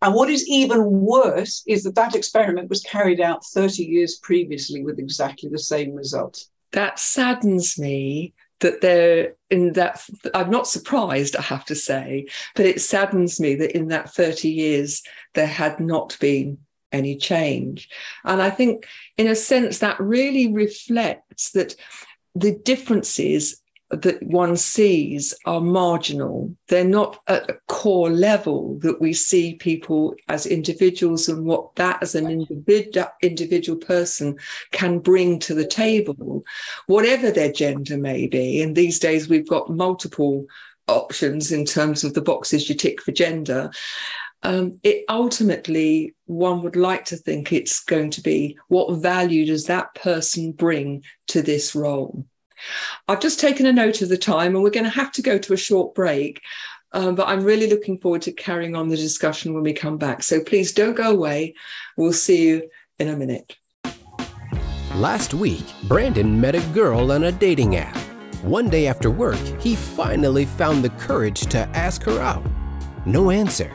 And 0.00 0.14
what 0.14 0.30
is 0.30 0.48
even 0.48 0.82
worse 0.84 1.62
is 1.66 1.84
that 1.84 1.94
that 1.94 2.16
experiment 2.16 2.68
was 2.68 2.82
carried 2.82 3.20
out 3.20 3.44
30 3.44 3.84
years 3.84 4.16
previously 4.16 4.82
with 4.82 4.98
exactly 4.98 5.48
the 5.48 5.58
same 5.58 5.94
result. 5.94 6.44
That 6.72 6.98
saddens 6.98 7.78
me 7.78 8.34
that 8.58 8.80
they're 8.80 9.34
in 9.50 9.74
that. 9.74 10.04
I'm 10.34 10.50
not 10.50 10.66
surprised, 10.66 11.36
I 11.36 11.42
have 11.42 11.64
to 11.66 11.76
say, 11.76 12.26
but 12.56 12.66
it 12.66 12.80
saddens 12.80 13.38
me 13.38 13.54
that 13.56 13.76
in 13.76 13.88
that 13.88 14.12
30 14.12 14.48
years 14.48 15.02
there 15.34 15.46
had 15.46 15.78
not 15.78 16.16
been 16.20 16.58
any 16.92 17.16
change. 17.16 17.88
And 18.24 18.42
I 18.42 18.50
think, 18.50 18.86
in 19.16 19.26
a 19.26 19.34
sense, 19.34 19.78
that 19.78 20.00
really 20.00 20.52
reflects 20.52 21.50
that 21.52 21.74
the 22.34 22.52
differences 22.64 23.62
that 23.92 24.22
one 24.22 24.56
sees 24.56 25.34
are 25.44 25.60
marginal. 25.60 26.56
They're 26.68 26.82
not 26.82 27.20
at 27.28 27.50
a 27.50 27.58
core 27.68 28.08
level 28.08 28.78
that 28.78 29.02
we 29.02 29.12
see 29.12 29.54
people 29.56 30.14
as 30.28 30.46
individuals 30.46 31.28
and 31.28 31.44
what 31.44 31.74
that 31.76 32.02
as 32.02 32.14
an 32.14 32.26
individual 32.26 33.08
individual 33.22 33.78
person 33.78 34.38
can 34.70 34.98
bring 34.98 35.38
to 35.40 35.52
the 35.52 35.66
table, 35.66 36.42
whatever 36.86 37.30
their 37.30 37.52
gender 37.52 37.98
may 37.98 38.26
be. 38.26 38.62
And 38.62 38.74
these 38.74 38.98
days 38.98 39.28
we've 39.28 39.48
got 39.48 39.68
multiple 39.68 40.46
options 40.88 41.52
in 41.52 41.64
terms 41.64 42.02
of 42.02 42.14
the 42.14 42.22
boxes 42.22 42.68
you 42.68 42.74
tick 42.74 43.00
for 43.02 43.12
gender. 43.12 43.70
Um, 44.44 44.80
it 44.82 45.04
ultimately 45.08 46.14
one 46.26 46.62
would 46.62 46.76
like 46.76 47.04
to 47.06 47.16
think 47.16 47.52
it's 47.52 47.84
going 47.84 48.10
to 48.10 48.20
be 48.20 48.58
what 48.68 49.00
value 49.00 49.46
does 49.46 49.66
that 49.66 49.94
person 49.94 50.50
bring 50.50 51.04
to 51.28 51.42
this 51.42 51.76
role 51.76 52.24
I've 53.08 53.20
just 53.20 53.40
taken 53.40 53.66
a 53.66 53.72
note 53.72 54.02
of 54.02 54.08
the 54.08 54.18
time 54.18 54.54
and 54.54 54.62
we're 54.62 54.70
going 54.70 54.84
to 54.84 54.90
have 54.90 55.12
to 55.12 55.22
go 55.22 55.38
to 55.38 55.52
a 55.52 55.56
short 55.56 55.94
break. 55.94 56.40
Um, 56.92 57.14
but 57.14 57.28
I'm 57.28 57.42
really 57.42 57.70
looking 57.70 57.98
forward 57.98 58.22
to 58.22 58.32
carrying 58.32 58.76
on 58.76 58.88
the 58.88 58.96
discussion 58.96 59.54
when 59.54 59.62
we 59.62 59.72
come 59.72 59.96
back. 59.96 60.22
So 60.22 60.40
please 60.40 60.72
don't 60.72 60.94
go 60.94 61.10
away. 61.10 61.54
We'll 61.96 62.12
see 62.12 62.46
you 62.46 62.68
in 62.98 63.08
a 63.08 63.16
minute. 63.16 63.56
Last 64.96 65.32
week, 65.32 65.64
Brandon 65.84 66.38
met 66.38 66.54
a 66.54 66.60
girl 66.72 67.10
on 67.12 67.24
a 67.24 67.32
dating 67.32 67.76
app. 67.76 67.96
One 68.42 68.68
day 68.68 68.86
after 68.86 69.10
work, 69.10 69.38
he 69.58 69.74
finally 69.74 70.44
found 70.44 70.84
the 70.84 70.90
courage 70.90 71.40
to 71.46 71.60
ask 71.74 72.02
her 72.02 72.20
out. 72.20 72.44
No 73.06 73.30
answer. 73.30 73.74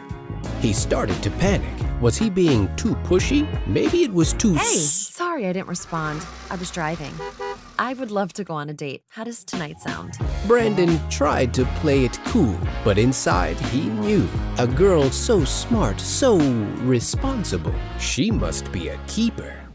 He 0.59 0.73
started 0.73 1.21
to 1.23 1.29
panic. 1.31 1.73
Was 2.01 2.17
he 2.17 2.29
being 2.29 2.75
too 2.75 2.95
pushy? 3.03 3.47
Maybe 3.67 4.03
it 4.03 4.13
was 4.13 4.33
too. 4.33 4.53
Hey, 4.53 4.77
sorry 4.77 5.47
I 5.47 5.53
didn't 5.53 5.67
respond. 5.67 6.25
I 6.49 6.55
was 6.55 6.71
driving. 6.71 7.13
I 7.79 7.93
would 7.93 8.09
love 8.09 8.33
to 8.33 8.43
go 8.43 8.55
on 8.55 8.69
a 8.69 8.73
date. 8.73 9.03
How 9.09 9.23
does 9.23 9.43
tonight 9.43 9.79
sound? 9.79 10.17
Brandon 10.47 10.99
tried 11.09 11.53
to 11.53 11.65
play 11.81 12.05
it 12.05 12.19
cool, 12.25 12.57
but 12.83 12.97
inside 12.97 13.59
he 13.59 13.85
knew 13.85 14.27
a 14.57 14.65
girl 14.65 15.11
so 15.11 15.43
smart, 15.45 15.99
so 15.99 16.37
responsible, 16.81 17.75
she 17.99 18.31
must 18.31 18.71
be 18.71 18.89
a 18.89 18.97
keeper. 19.07 19.66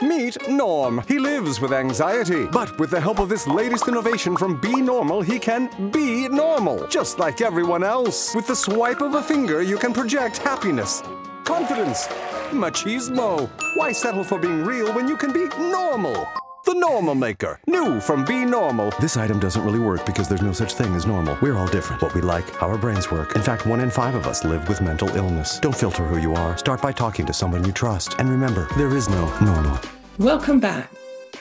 Meet 0.00 0.48
Norm. 0.48 1.02
He 1.08 1.18
lives 1.18 1.60
with 1.60 1.72
anxiety, 1.72 2.46
but 2.46 2.78
with 2.78 2.90
the 2.90 3.00
help 3.00 3.18
of 3.18 3.28
this 3.28 3.48
latest 3.48 3.88
innovation 3.88 4.36
from 4.36 4.60
Be 4.60 4.80
Normal, 4.80 5.22
he 5.22 5.40
can 5.40 5.90
be 5.90 6.28
normal, 6.28 6.86
just 6.86 7.18
like 7.18 7.40
everyone 7.40 7.82
else. 7.82 8.32
With 8.32 8.46
the 8.46 8.54
swipe 8.54 9.00
of 9.00 9.14
a 9.14 9.22
finger, 9.22 9.60
you 9.60 9.76
can 9.76 9.92
project 9.92 10.38
happiness, 10.38 11.02
confidence, 11.42 12.06
machismo. 12.50 13.50
Why 13.74 13.90
settle 13.90 14.22
for 14.22 14.38
being 14.38 14.64
real 14.64 14.94
when 14.94 15.08
you 15.08 15.16
can 15.16 15.32
be 15.32 15.48
normal? 15.58 16.28
The 16.68 16.74
Normal 16.74 17.14
Maker. 17.14 17.58
New 17.66 17.98
from 17.98 18.26
Be 18.26 18.44
Normal. 18.44 18.92
This 19.00 19.16
item 19.16 19.40
doesn't 19.40 19.64
really 19.64 19.78
work 19.78 20.04
because 20.04 20.28
there's 20.28 20.42
no 20.42 20.52
such 20.52 20.74
thing 20.74 20.94
as 20.94 21.06
normal. 21.06 21.38
We're 21.40 21.56
all 21.56 21.66
different. 21.66 22.02
What 22.02 22.14
we 22.14 22.20
like, 22.20 22.46
how 22.56 22.68
our 22.68 22.76
brains 22.76 23.10
work. 23.10 23.34
In 23.36 23.40
fact, 23.40 23.64
one 23.64 23.80
in 23.80 23.88
five 23.88 24.14
of 24.14 24.26
us 24.26 24.44
live 24.44 24.68
with 24.68 24.82
mental 24.82 25.08
illness. 25.16 25.58
Don't 25.60 25.74
filter 25.74 26.04
who 26.04 26.18
you 26.18 26.34
are. 26.34 26.58
Start 26.58 26.82
by 26.82 26.92
talking 26.92 27.24
to 27.24 27.32
someone 27.32 27.64
you 27.64 27.72
trust. 27.72 28.16
And 28.18 28.28
remember, 28.28 28.68
there 28.76 28.94
is 28.94 29.08
no 29.08 29.34
normal. 29.38 29.80
Welcome 30.18 30.60
back. 30.60 30.92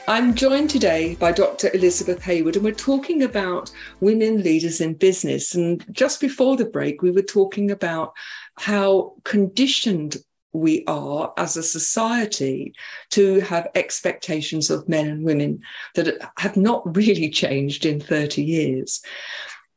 I'm 0.08 0.34
joined 0.34 0.70
today 0.70 1.16
by 1.16 1.34
Dr. 1.34 1.72
Elizabeth 1.74 2.24
Haywood, 2.24 2.56
and 2.56 2.64
we're 2.64 2.72
talking 2.72 3.24
about 3.24 3.70
women 4.00 4.42
leaders 4.44 4.80
in 4.80 4.94
business. 4.94 5.54
And 5.54 5.86
just 5.92 6.22
before 6.22 6.56
the 6.56 6.64
break, 6.64 7.02
we 7.02 7.12
were 7.12 7.22
talking 7.22 7.70
about 7.70 8.14
how 8.56 9.16
conditioned 9.26 10.16
we 10.58 10.84
are 10.88 11.34
as 11.38 11.56
a 11.56 11.64
society 11.64 12.74
to 13.12 13.40
have 13.42 13.70
expectations 13.76 14.70
of 14.70 14.90
men 14.90 15.08
and 15.08 15.24
women 15.24 15.62
that 15.96 16.18
have 16.38 16.58
not 16.58 16.96
really 16.96 17.30
changed 17.30 17.86
in 17.86 18.00
30 18.00 18.44
years. 18.44 19.02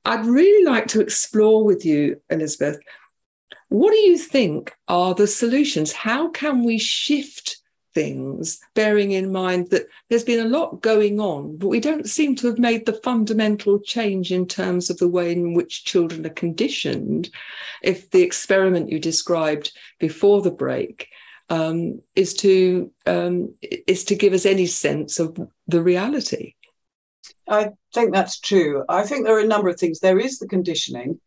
I'd 0.05 0.25
really 0.25 0.65
like 0.65 0.87
to 0.89 1.01
explore 1.01 1.65
with 1.65 1.85
you, 1.85 2.21
Elizabeth, 2.31 2.79
what 3.69 3.93
do 3.93 3.99
you 3.99 4.19
think 4.19 4.75
are 4.89 5.15
the 5.15 5.27
solutions? 5.27 5.93
How 5.93 6.31
can 6.31 6.65
we 6.65 6.79
shift 6.79 7.60
things, 7.95 8.61
bearing 8.75 9.13
in 9.13 9.33
mind 9.33 9.71
that 9.71 9.87
there's 10.09 10.25
been 10.25 10.45
a 10.45 10.49
lot 10.49 10.83
going 10.83 11.21
on, 11.21 11.57
but 11.57 11.69
we 11.69 11.81
don't 11.81 12.09
seem 12.09 12.35
to 12.37 12.47
have 12.47 12.59
made 12.59 12.87
the 12.87 13.01
fundamental 13.05 13.79
change 13.81 14.33
in 14.33 14.47
terms 14.47 14.91
of 14.91 14.99
the 14.99 15.09
way 15.09 15.33
in 15.33 15.55
which 15.55 15.85
children 15.85 16.25
are 16.27 16.31
conditioned. 16.31 17.31
If 17.83 18.11
the 18.11 18.23
experiment 18.23 18.91
you 18.91 18.99
described 18.99 19.73
before 19.99 20.43
the 20.43 20.51
break 20.51 21.09
um, 21.49 22.01
is 22.15 22.35
to 22.35 22.93
um, 23.07 23.55
is 23.61 24.05
to 24.05 24.15
give 24.15 24.33
us 24.33 24.47
any 24.47 24.67
sense 24.67 25.19
of 25.19 25.37
the 25.67 25.83
reality. 25.83 26.55
I 27.49 27.71
think 27.93 28.15
that's 28.15 28.39
true. 28.39 28.85
I 28.89 29.03
think 29.03 29.25
there 29.25 29.37
are 29.37 29.41
a 29.41 29.47
number 29.47 29.69
of 29.69 29.79
things. 29.79 29.99
There 29.99 30.21
is 30.21 30.39
the 30.39 30.47
conditioning. 30.47 31.21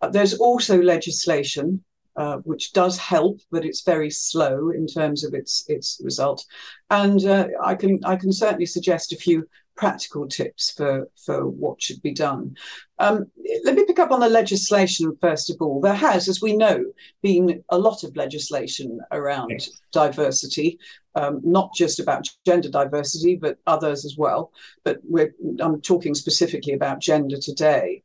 Uh, 0.00 0.08
there's 0.08 0.34
also 0.34 0.80
legislation 0.80 1.84
uh, 2.16 2.38
which 2.38 2.72
does 2.72 2.96
help, 2.98 3.40
but 3.50 3.64
it's 3.64 3.82
very 3.82 4.10
slow 4.10 4.70
in 4.70 4.86
terms 4.86 5.24
of 5.24 5.34
its 5.34 5.64
its 5.68 6.00
result. 6.02 6.44
And 6.90 7.24
uh, 7.24 7.48
I 7.62 7.74
can 7.74 8.00
I 8.04 8.16
can 8.16 8.32
certainly 8.32 8.66
suggest 8.66 9.12
a 9.12 9.16
few 9.16 9.46
practical 9.76 10.26
tips 10.26 10.70
for 10.70 11.08
for 11.24 11.46
what 11.46 11.82
should 11.82 12.00
be 12.02 12.12
done. 12.14 12.56
Um, 12.98 13.26
let 13.64 13.74
me 13.74 13.84
pick 13.84 13.98
up 13.98 14.10
on 14.10 14.20
the 14.20 14.28
legislation 14.28 15.16
first 15.20 15.50
of 15.50 15.56
all. 15.60 15.80
There 15.80 15.94
has, 15.94 16.28
as 16.28 16.40
we 16.40 16.56
know, 16.56 16.84
been 17.22 17.62
a 17.68 17.78
lot 17.78 18.02
of 18.02 18.16
legislation 18.16 18.98
around 19.12 19.50
yes. 19.50 19.70
diversity. 19.92 20.78
Um, 21.14 21.40
not 21.44 21.72
just 21.74 21.98
about 21.98 22.28
gender 22.44 22.68
diversity, 22.68 23.36
but 23.36 23.58
others 23.66 24.04
as 24.04 24.16
well. 24.18 24.52
But 24.84 24.98
we're 25.02 25.34
I'm 25.60 25.80
talking 25.80 26.14
specifically 26.14 26.72
about 26.72 27.00
gender 27.00 27.36
today. 27.38 28.02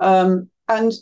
Um, 0.00 0.50
and 0.68 0.92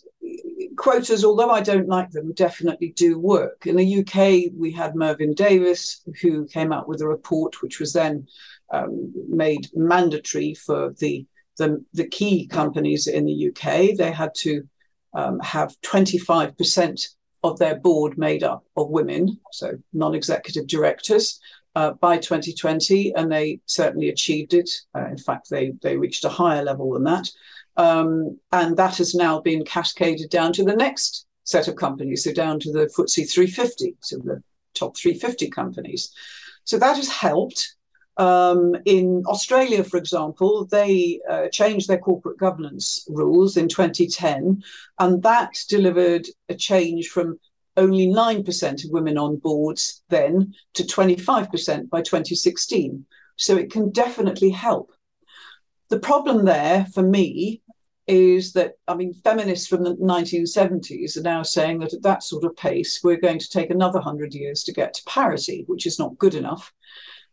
quotas, 0.76 1.24
although 1.24 1.50
I 1.50 1.60
don't 1.60 1.88
like 1.88 2.10
them, 2.10 2.32
definitely 2.32 2.90
do 2.90 3.18
work. 3.18 3.66
In 3.66 3.76
the 3.76 4.00
UK, 4.00 4.52
we 4.56 4.70
had 4.70 4.94
Mervyn 4.94 5.34
Davies, 5.34 6.02
who 6.20 6.46
came 6.46 6.72
out 6.72 6.88
with 6.88 7.00
a 7.00 7.08
report 7.08 7.62
which 7.62 7.80
was 7.80 7.92
then 7.92 8.26
um, 8.72 9.12
made 9.28 9.68
mandatory 9.74 10.54
for 10.54 10.92
the, 10.98 11.26
the, 11.58 11.84
the 11.92 12.06
key 12.06 12.46
companies 12.46 13.06
in 13.06 13.24
the 13.24 13.48
UK. 13.48 13.96
They 13.96 14.12
had 14.12 14.34
to 14.36 14.62
um, 15.14 15.40
have 15.40 15.74
25% 15.80 17.08
of 17.42 17.58
their 17.58 17.78
board 17.78 18.18
made 18.18 18.42
up 18.42 18.64
of 18.76 18.90
women, 18.90 19.38
so 19.52 19.72
non-executive 19.92 20.66
directors. 20.66 21.40
Uh, 21.74 21.92
by 22.00 22.16
2020, 22.16 23.14
and 23.16 23.30
they 23.30 23.60
certainly 23.66 24.08
achieved 24.08 24.54
it. 24.54 24.70
Uh, 24.94 25.08
in 25.08 25.18
fact, 25.18 25.50
they 25.50 25.74
they 25.82 25.94
reached 25.94 26.24
a 26.24 26.28
higher 26.30 26.64
level 26.64 26.94
than 26.94 27.04
that. 27.04 27.28
Um, 27.76 28.38
and 28.52 28.76
that 28.76 28.96
has 28.96 29.14
now 29.14 29.40
been 29.40 29.64
cascaded 29.64 30.30
down 30.30 30.52
to 30.54 30.64
the 30.64 30.76
next 30.76 31.26
set 31.44 31.68
of 31.68 31.76
companies, 31.76 32.24
so 32.24 32.32
down 32.32 32.58
to 32.60 32.72
the 32.72 32.86
FTSE 32.86 33.30
350, 33.30 33.96
so 34.00 34.18
the 34.18 34.42
top 34.74 34.96
350 34.96 35.50
companies. 35.50 36.12
So 36.64 36.78
that 36.78 36.96
has 36.96 37.08
helped. 37.08 37.74
Um, 38.18 38.74
in 38.86 39.24
Australia, 39.26 39.84
for 39.84 39.98
example, 39.98 40.64
they 40.64 41.20
uh, 41.30 41.48
changed 41.48 41.86
their 41.86 41.98
corporate 41.98 42.38
governance 42.38 43.06
rules 43.08 43.56
in 43.56 43.68
2010, 43.68 44.62
and 44.98 45.22
that 45.22 45.52
delivered 45.68 46.26
a 46.48 46.54
change 46.54 47.08
from 47.08 47.38
only 47.76 48.06
9% 48.06 48.84
of 48.84 48.90
women 48.90 49.18
on 49.18 49.36
boards 49.36 50.02
then 50.08 50.54
to 50.74 50.82
25% 50.82 51.90
by 51.90 52.00
2016. 52.00 53.04
So 53.36 53.56
it 53.56 53.70
can 53.70 53.90
definitely 53.90 54.50
help. 54.50 54.92
The 55.90 56.00
problem 56.00 56.46
there 56.46 56.86
for 56.94 57.02
me 57.02 57.60
is 58.06 58.52
that, 58.52 58.74
I 58.86 58.94
mean, 58.94 59.12
feminists 59.12 59.66
from 59.66 59.82
the 59.82 59.96
1970s 59.96 61.16
are 61.16 61.22
now 61.22 61.42
saying 61.42 61.80
that 61.80 61.92
at 61.92 62.02
that 62.02 62.22
sort 62.22 62.44
of 62.44 62.56
pace, 62.56 63.00
we're 63.02 63.20
going 63.20 63.38
to 63.38 63.50
take 63.50 63.70
another 63.70 63.98
100 63.98 64.32
years 64.34 64.62
to 64.64 64.72
get 64.72 64.94
to 64.94 65.04
parity, 65.06 65.64
which 65.66 65.86
is 65.86 65.98
not 65.98 66.18
good 66.18 66.34
enough. 66.34 66.72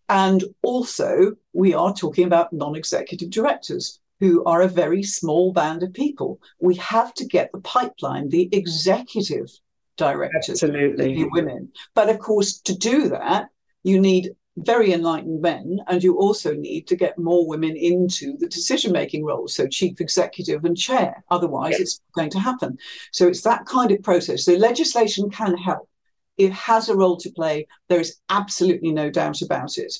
And 0.10 0.44
also, 0.63 1.34
we 1.53 1.74
are 1.74 1.94
talking 1.94 2.25
about 2.25 2.53
non 2.53 2.75
executive 2.75 3.30
directors 3.30 4.00
who 4.20 4.44
are 4.46 4.62
a 4.62 4.68
very 4.68 5.03
small 5.03 5.53
band 5.53 5.84
of 5.84 5.94
people. 5.94 6.39
We 6.60 6.75
have 6.75 7.13
to 7.15 7.25
get 7.25 7.51
the 7.51 7.62
pipeline, 7.62 8.30
the 8.30 8.50
executive 8.51 9.50
directors 9.98 10.63
Absolutely. 10.63 11.27
women. 11.32 11.72
But 11.94 12.10
of 12.10 12.20
course, 12.20 12.60
to 12.62 12.75
do 12.75 13.10
that, 13.10 13.50
you 13.84 14.00
need 14.00 14.32
very 14.58 14.94
enlightened 14.94 15.42
men, 15.42 15.80
and 15.88 16.04
you 16.04 16.18
also 16.18 16.54
need 16.54 16.88
to 16.88 16.96
get 16.96 17.18
more 17.18 17.48
women 17.48 17.76
into 17.76 18.38
the 18.38 18.48
decision 18.48 18.92
making 18.92 19.26
roles, 19.26 19.54
so 19.54 19.68
chief 19.68 20.00
executive 20.00 20.64
and 20.64 20.78
chair. 20.78 21.24
Otherwise, 21.32 21.72
yes. 21.72 21.80
it's 21.82 22.02
going 22.16 22.30
to 22.30 22.40
happen. 22.40 22.78
So 23.12 23.28
it's 23.28 23.42
that 23.42 23.66
kind 23.66 23.92
of 23.92 24.04
process. 24.04 24.46
So 24.46 24.54
legislation 24.54 25.30
can 25.30 25.58
help. 25.58 25.90
It 26.38 26.52
has 26.52 26.90
a 26.90 26.96
role 26.96 27.18
to 27.18 27.32
play. 27.32 27.68
There 27.90 28.00
is 28.00 28.20
absolutely 28.30 28.92
no 28.92 29.10
doubt 29.10 29.42
about 29.42 29.78
it. 29.78 29.94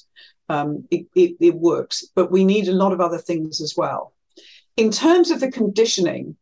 Um, 0.50 0.86
it, 0.92 1.06
it, 1.16 1.36
it 1.40 1.56
works, 1.56 2.06
but 2.16 2.32
we 2.32 2.44
need 2.46 2.68
a 2.68 2.74
lot 2.74 2.94
of 2.94 3.02
other 3.02 3.18
things 3.18 3.62
as 3.62 3.76
well. 3.76 4.14
In 4.78 4.92
terms 4.92 5.32
of 5.32 5.40
the 5.40 5.52
conditioning, 5.52 6.36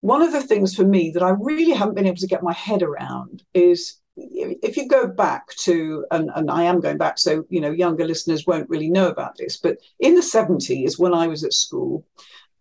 one 0.00 0.22
of 0.22 0.32
the 0.32 0.42
things 0.42 0.74
for 0.74 0.84
me 0.84 1.10
that 1.12 1.22
I 1.22 1.30
really 1.30 1.72
haven't 1.72 1.94
been 1.94 2.06
able 2.06 2.16
to 2.18 2.26
get 2.26 2.42
my 2.42 2.52
head 2.52 2.82
around 2.82 3.42
is 3.54 3.96
if 4.16 4.76
you 4.76 4.88
go 4.88 5.06
back 5.06 5.48
to, 5.56 6.06
and, 6.10 6.30
and 6.34 6.50
I 6.50 6.64
am 6.64 6.80
going 6.80 6.98
back, 6.98 7.18
so 7.18 7.44
you 7.50 7.60
know, 7.60 7.70
younger 7.70 8.06
listeners 8.06 8.46
won't 8.46 8.68
really 8.68 8.90
know 8.90 9.08
about 9.08 9.36
this, 9.36 9.56
but 9.56 9.78
in 10.00 10.14
the 10.14 10.20
70s, 10.20 10.98
when 10.98 11.14
I 11.14 11.26
was 11.26 11.44
at 11.44 11.52
school, 11.52 12.04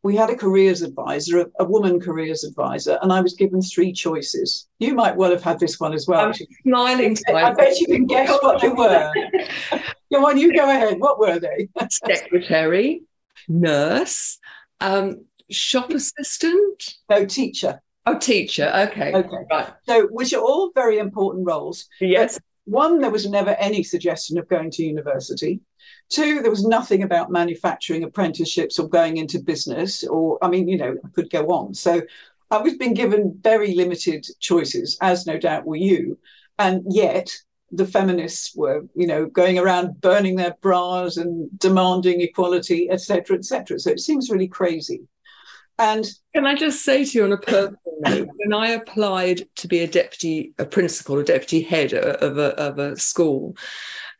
we 0.04 0.18
had 0.18 0.30
a 0.30 0.36
careers 0.36 0.82
advisor, 0.82 1.40
a, 1.40 1.46
a, 1.60 1.64
woman 1.64 2.00
careers 2.00 2.44
advisor, 2.44 3.00
and 3.02 3.14
I 3.14 3.22
was 3.22 3.36
given 3.36 3.62
three 3.62 3.94
choices. 3.94 4.68
You 4.80 4.94
might 4.96 5.16
well 5.16 5.32
have 5.32 5.44
had 5.44 5.60
this 5.60 5.80
one 5.80 5.94
as 5.94 6.08
well. 6.08 6.26
I'm 6.26 6.34
smiling. 6.34 7.18
I 7.34 7.54
bet 7.54 7.80
you 7.80 7.88
can 7.88 8.06
guess 8.06 8.30
what 8.42 8.62
they 8.62 8.68
were. 8.68 9.12
go 10.12 10.28
on, 10.28 10.38
you 10.38 10.54
go 10.54 10.70
ahead. 10.70 11.00
What 11.00 11.20
were 11.20 11.40
they? 11.40 11.70
Secretary, 11.90 13.04
nurse, 13.48 14.40
um, 14.82 15.26
shop 15.50 15.92
assistant. 15.92 16.96
No, 17.10 17.26
teacher. 17.26 17.82
Oh, 18.06 18.18
teacher. 18.18 18.72
Okay. 18.76 19.14
Okay. 19.14 19.46
Right. 19.50 19.74
So, 19.88 20.08
which 20.08 20.34
are 20.34 20.42
all 20.42 20.72
very 20.74 20.98
important 20.98 21.48
roles. 21.48 21.88
Yes. 22.02 22.36
But 22.36 22.44
one, 22.66 23.00
there 23.00 23.12
was 23.12 23.30
never 23.30 23.52
any 23.52 23.84
suggestion 23.84 24.38
of 24.38 24.48
going 24.50 24.72
to 24.72 24.84
university. 24.84 25.62
Two, 26.10 26.42
there 26.42 26.52
was 26.52 26.66
nothing 26.66 27.04
about 27.04 27.32
manufacturing 27.32 28.04
apprenticeships 28.04 28.78
or 28.78 28.88
going 28.90 29.18
into 29.18 29.40
business, 29.40 30.04
or, 30.04 30.38
I 30.42 30.50
mean, 30.50 30.68
you 30.68 30.78
know, 30.78 30.96
I 31.04 31.10
could 31.10 31.30
go 31.30 31.48
on. 31.48 31.74
So, 31.74 32.02
I 32.52 32.58
was 32.58 32.76
being 32.76 32.94
given 32.94 33.40
very 33.42 33.74
limited 33.74 34.28
choices, 34.40 34.98
as 35.02 35.26
no 35.26 35.40
doubt 35.40 35.66
were 35.66 35.76
you. 35.76 36.20
And 36.60 36.84
yet, 36.88 37.30
the 37.72 37.88
feminists 37.88 38.56
were, 38.56 38.86
you 38.96 39.08
know, 39.08 39.26
going 39.26 39.58
around 39.58 40.00
burning 40.02 40.36
their 40.36 40.56
bras 40.62 41.18
and 41.18 41.50
demanding 41.58 42.22
equality, 42.22 42.90
etc., 42.92 43.38
etc. 43.38 43.80
So 43.80 43.90
it 43.90 44.00
seems 44.00 44.30
really 44.30 44.48
crazy. 44.48 45.08
And 45.80 46.06
can 46.34 46.46
I 46.46 46.56
just 46.56 46.84
say 46.84 47.04
to 47.04 47.18
you 47.18 47.24
on 47.24 47.32
a 47.32 47.38
personal 47.38 47.80
note, 48.00 48.30
when 48.36 48.54
I 48.54 48.70
applied 48.70 49.48
to 49.58 49.68
be 49.68 49.80
a 49.80 49.88
deputy, 49.88 50.54
a 50.60 50.66
principal, 50.66 51.20
a 51.20 51.24
deputy 51.24 51.62
head 51.62 51.94
of 51.94 52.38
a, 52.38 52.56
of 52.60 52.80
a 52.80 52.98
school, 52.98 53.58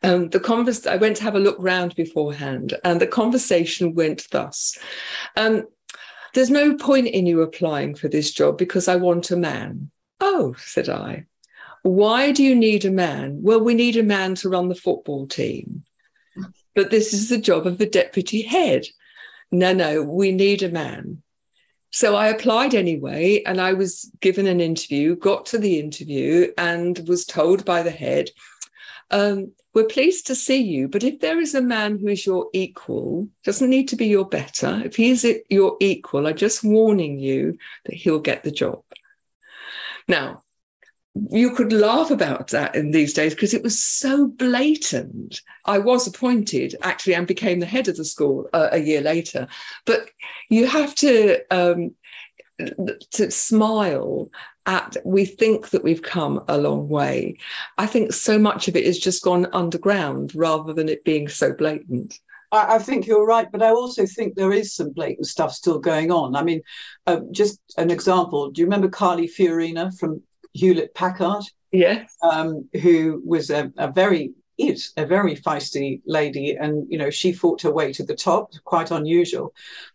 um, 0.02 0.28
the 0.30 0.40
convers- 0.40 0.86
I 0.86 0.96
went 0.96 1.16
to 1.18 1.22
have 1.22 1.36
a 1.36 1.40
look 1.40 1.56
round 1.58 1.94
beforehand, 1.94 2.74
and 2.84 3.00
the 3.00 3.06
conversation 3.06 3.94
went 3.94 4.26
thus. 4.30 4.76
Um, 5.36 5.66
There's 6.34 6.50
no 6.50 6.74
point 6.74 7.06
in 7.06 7.26
you 7.26 7.42
applying 7.42 7.94
for 7.94 8.08
this 8.08 8.32
job 8.32 8.58
because 8.58 8.88
I 8.88 8.96
want 8.96 9.30
a 9.30 9.36
man. 9.36 9.90
Oh, 10.20 10.54
said 10.58 10.88
I. 10.88 11.26
Why 11.82 12.32
do 12.32 12.42
you 12.42 12.54
need 12.54 12.84
a 12.84 12.90
man? 12.90 13.38
Well, 13.42 13.60
we 13.60 13.74
need 13.74 13.96
a 13.96 14.02
man 14.02 14.34
to 14.36 14.48
run 14.48 14.68
the 14.68 14.74
football 14.74 15.26
team. 15.26 15.84
But 16.74 16.90
this 16.90 17.12
is 17.12 17.28
the 17.28 17.38
job 17.38 17.66
of 17.66 17.78
the 17.78 17.86
deputy 17.86 18.42
head. 18.42 18.86
No, 19.52 19.72
no, 19.72 20.02
we 20.02 20.32
need 20.32 20.62
a 20.62 20.70
man. 20.70 21.22
So 21.94 22.16
I 22.16 22.26
applied 22.26 22.74
anyway, 22.74 23.40
and 23.46 23.60
I 23.60 23.72
was 23.72 24.10
given 24.18 24.48
an 24.48 24.60
interview, 24.60 25.14
got 25.14 25.46
to 25.46 25.58
the 25.58 25.78
interview, 25.78 26.52
and 26.58 27.00
was 27.06 27.24
told 27.24 27.64
by 27.64 27.84
the 27.84 27.92
head, 27.92 28.30
um, 29.12 29.52
We're 29.74 29.84
pleased 29.84 30.26
to 30.26 30.34
see 30.34 30.60
you, 30.60 30.88
but 30.88 31.04
if 31.04 31.20
there 31.20 31.40
is 31.40 31.54
a 31.54 31.62
man 31.62 32.00
who 32.00 32.08
is 32.08 32.26
your 32.26 32.48
equal, 32.52 33.28
doesn't 33.44 33.70
need 33.70 33.86
to 33.90 33.96
be 33.96 34.08
your 34.08 34.28
better, 34.28 34.82
if 34.84 34.96
he 34.96 35.10
is 35.10 35.24
your 35.48 35.76
equal, 35.78 36.26
I'm 36.26 36.36
just 36.36 36.64
warning 36.64 37.20
you 37.20 37.58
that 37.84 37.94
he'll 37.94 38.18
get 38.18 38.42
the 38.42 38.50
job. 38.50 38.82
Now, 40.08 40.42
you 41.30 41.50
could 41.50 41.72
laugh 41.72 42.10
about 42.10 42.48
that 42.48 42.74
in 42.74 42.90
these 42.90 43.12
days 43.12 43.34
because 43.34 43.54
it 43.54 43.62
was 43.62 43.80
so 43.80 44.26
blatant. 44.26 45.40
I 45.64 45.78
was 45.78 46.06
appointed 46.06 46.74
actually 46.82 47.14
and 47.14 47.26
became 47.26 47.60
the 47.60 47.66
head 47.66 47.86
of 47.86 47.96
the 47.96 48.04
school 48.04 48.48
uh, 48.52 48.68
a 48.72 48.78
year 48.78 49.00
later. 49.00 49.46
But 49.86 50.10
you 50.50 50.66
have 50.66 50.94
to 50.96 51.40
um, 51.50 51.94
to 53.12 53.30
smile 53.30 54.28
at. 54.66 54.96
We 55.04 55.24
think 55.24 55.70
that 55.70 55.84
we've 55.84 56.02
come 56.02 56.42
a 56.48 56.58
long 56.58 56.88
way. 56.88 57.38
I 57.78 57.86
think 57.86 58.12
so 58.12 58.36
much 58.36 58.66
of 58.66 58.74
it 58.74 58.86
has 58.86 58.98
just 58.98 59.22
gone 59.22 59.46
underground 59.52 60.34
rather 60.34 60.72
than 60.72 60.88
it 60.88 61.04
being 61.04 61.28
so 61.28 61.52
blatant. 61.52 62.18
I, 62.52 62.78
think 62.78 63.08
you're 63.08 63.26
right, 63.26 63.50
but 63.50 63.64
I 63.64 63.70
also 63.70 64.06
think 64.06 64.34
there 64.34 64.52
is 64.52 64.72
some 64.72 64.90
blatant 64.90 65.26
stuff 65.26 65.52
still 65.52 65.80
going 65.80 66.12
on. 66.12 66.36
I 66.36 66.44
mean, 66.44 66.62
uh, 67.04 67.20
just 67.32 67.58
an 67.76 67.90
example. 67.90 68.52
Do 68.52 68.60
you 68.60 68.66
remember 68.66 68.88
Carly 68.88 69.26
Fiorina 69.26 69.96
from 69.98 70.22
Hewlett 70.54 70.94
Packard. 70.94 71.44
Yes. 71.72 72.16
Um, 72.22 72.68
who 72.80 73.20
was 73.26 73.50
a, 73.50 73.72
a 73.76 73.90
very 73.90 74.32
is 74.56 74.92
a 74.96 75.04
very 75.04 75.34
feisty 75.36 76.00
lady, 76.06 76.56
and 76.56 76.86
you 76.88 76.96
know 76.96 77.10
she 77.10 77.32
fought 77.32 77.62
her 77.62 77.72
way 77.72 77.92
to 77.92 78.04
the 78.04 78.14
top. 78.14 78.52
Quite 78.64 78.90
unusual, 78.90 79.52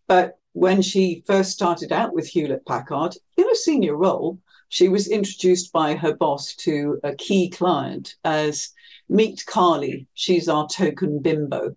but 0.08 0.38
when 0.54 0.82
she 0.82 1.24
first 1.26 1.52
started 1.52 1.92
out 1.92 2.14
with 2.14 2.28
Hewlett 2.28 2.66
Packard 2.66 3.16
in 3.38 3.50
a 3.50 3.56
senior 3.56 3.96
role, 3.96 4.40
she 4.68 4.90
was 4.90 5.08
introduced 5.08 5.72
by 5.72 5.96
her 5.96 6.14
boss 6.14 6.54
to 6.56 7.00
a 7.04 7.16
key 7.16 7.50
client 7.50 8.16
as 8.26 8.72
"Meet 9.08 9.46
Carly. 9.46 10.08
She's 10.14 10.50
our 10.50 10.68
token 10.68 11.20
bimbo." 11.20 11.76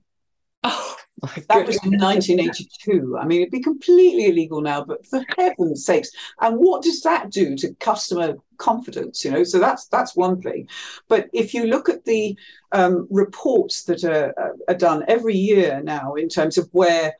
Oh, 0.64 0.96
that 1.22 1.66
was 1.66 1.76
in 1.84 1.98
1982. 1.98 3.16
I 3.18 3.24
mean, 3.24 3.42
it'd 3.42 3.52
be 3.52 3.60
completely 3.60 4.26
illegal 4.26 4.60
now, 4.60 4.84
but 4.84 5.06
for 5.06 5.24
heaven's 5.38 5.84
sakes! 5.84 6.10
And 6.40 6.56
what 6.56 6.82
does 6.82 7.00
that 7.02 7.30
do 7.30 7.56
to 7.56 7.74
customer 7.74 8.36
confidence? 8.56 9.24
You 9.24 9.30
know, 9.30 9.44
so 9.44 9.60
that's 9.60 9.86
that's 9.86 10.16
one 10.16 10.42
thing. 10.42 10.68
But 11.08 11.28
if 11.32 11.54
you 11.54 11.66
look 11.66 11.88
at 11.88 12.04
the 12.04 12.36
um, 12.72 13.06
reports 13.10 13.84
that 13.84 14.02
are, 14.04 14.34
are 14.68 14.74
done 14.74 15.04
every 15.06 15.36
year 15.36 15.80
now 15.84 16.14
in 16.14 16.28
terms 16.28 16.58
of 16.58 16.68
where 16.72 17.14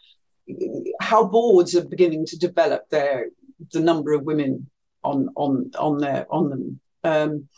how 1.01 1.25
boards 1.25 1.77
are 1.77 1.85
beginning 1.85 2.27
to 2.27 2.38
develop 2.38 2.88
their 2.88 3.27
the 3.71 3.81
number 3.81 4.12
of 4.12 4.25
women 4.25 4.69
on 5.05 5.29
on 5.37 5.71
on 5.79 5.99
their 5.99 6.27
on 6.29 6.51
them. 6.51 6.81
Um, 7.05 7.49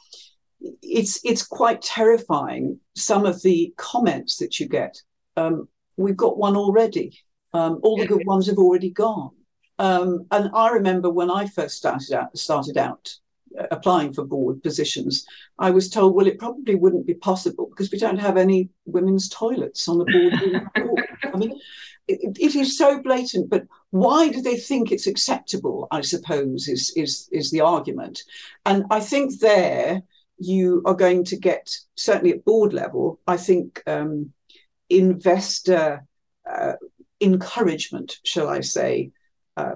it's 0.83 1.21
it's 1.25 1.47
quite 1.47 1.81
terrifying. 1.81 2.81
Some 2.95 3.25
of 3.25 3.43
the 3.43 3.73
comments 3.79 4.37
that 4.39 4.61
you 4.61 4.69
get. 4.69 5.01
Um, 5.37 5.69
we've 5.97 6.17
got 6.17 6.39
one 6.39 6.57
already. 6.57 7.19
Um, 7.53 7.81
all 7.83 7.97
the 7.97 8.07
good 8.07 8.27
ones 8.27 8.47
have 8.49 8.59
already 8.59 8.91
gone. 8.91 9.31
Um, 9.79 10.27
and 10.31 10.51
I 10.55 10.71
remember 10.71 11.11
when 11.11 11.31
I 11.31 11.47
first 11.47 11.77
started 11.77 12.13
out, 12.13 12.37
started 12.37 12.77
out 12.77 13.15
uh, 13.59 13.67
applying 13.71 14.13
for 14.13 14.25
board 14.25 14.63
positions, 14.63 15.27
I 15.59 15.71
was 15.71 15.89
told, 15.89 16.15
well, 16.15 16.27
it 16.27 16.39
probably 16.39 16.75
wouldn't 16.75 17.07
be 17.07 17.15
possible 17.15 17.67
because 17.67 17.91
we 17.91 17.99
don't 17.99 18.19
have 18.19 18.37
any 18.37 18.71
women's 18.87 19.29
toilets 19.29 19.89
on 19.89 19.99
the 19.99 20.05
board. 20.75 20.99
I 21.33 21.37
mean, 21.37 21.59
it, 22.09 22.37
it 22.39 22.55
is 22.55 22.77
so 22.77 23.01
blatant, 23.01 23.51
but 23.51 23.67
why 23.91 24.29
do 24.29 24.43
they 24.43 24.57
think 24.57 24.91
it's 24.91 25.07
acceptable? 25.07 25.87
I 25.91 26.01
suppose 26.03 26.69
is 26.69 26.93
is 26.97 27.29
is 27.33 27.51
the 27.51 27.61
argument, 27.61 28.23
and 28.67 28.85
I 28.91 29.01
think 29.01 29.39
there 29.41 30.03
you 30.39 30.83
are 30.85 30.95
going 30.95 31.25
to 31.25 31.37
get 31.37 31.77
certainly 31.95 32.33
at 32.33 32.45
board 32.45 32.73
level. 32.73 33.21
I 33.27 33.37
think 33.37 33.83
um, 33.87 34.33
investor 34.91 36.05
uh, 36.51 36.75
encouragement, 37.21 38.19
shall 38.25 38.49
I 38.49 38.61
say, 38.61 39.11
uh, 39.57 39.75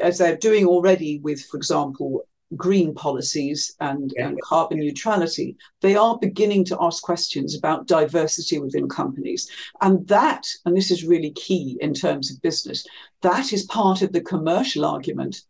as 0.00 0.18
they're 0.18 0.36
doing 0.36 0.66
already 0.66 1.18
with, 1.18 1.44
for 1.44 1.56
example, 1.56 2.26
green 2.56 2.94
policies 2.94 3.76
and, 3.80 4.12
yeah. 4.16 4.28
and, 4.28 4.42
carbon 4.42 4.78
neutrality, 4.78 5.56
they 5.82 5.94
are 5.94 6.18
beginning 6.18 6.64
to 6.64 6.76
ask 6.80 7.02
questions 7.02 7.56
about 7.56 7.86
diversity 7.86 8.58
within 8.58 8.88
companies. 8.88 9.48
And 9.80 10.06
that, 10.08 10.46
and 10.64 10.76
this 10.76 10.90
is 10.90 11.04
really 11.04 11.30
key 11.32 11.76
in 11.80 11.94
terms 11.94 12.30
of 12.30 12.42
business, 12.42 12.86
that 13.22 13.52
is 13.52 13.64
part 13.64 14.02
of 14.02 14.12
the 14.12 14.20
commercial 14.20 14.84
argument 14.84 15.42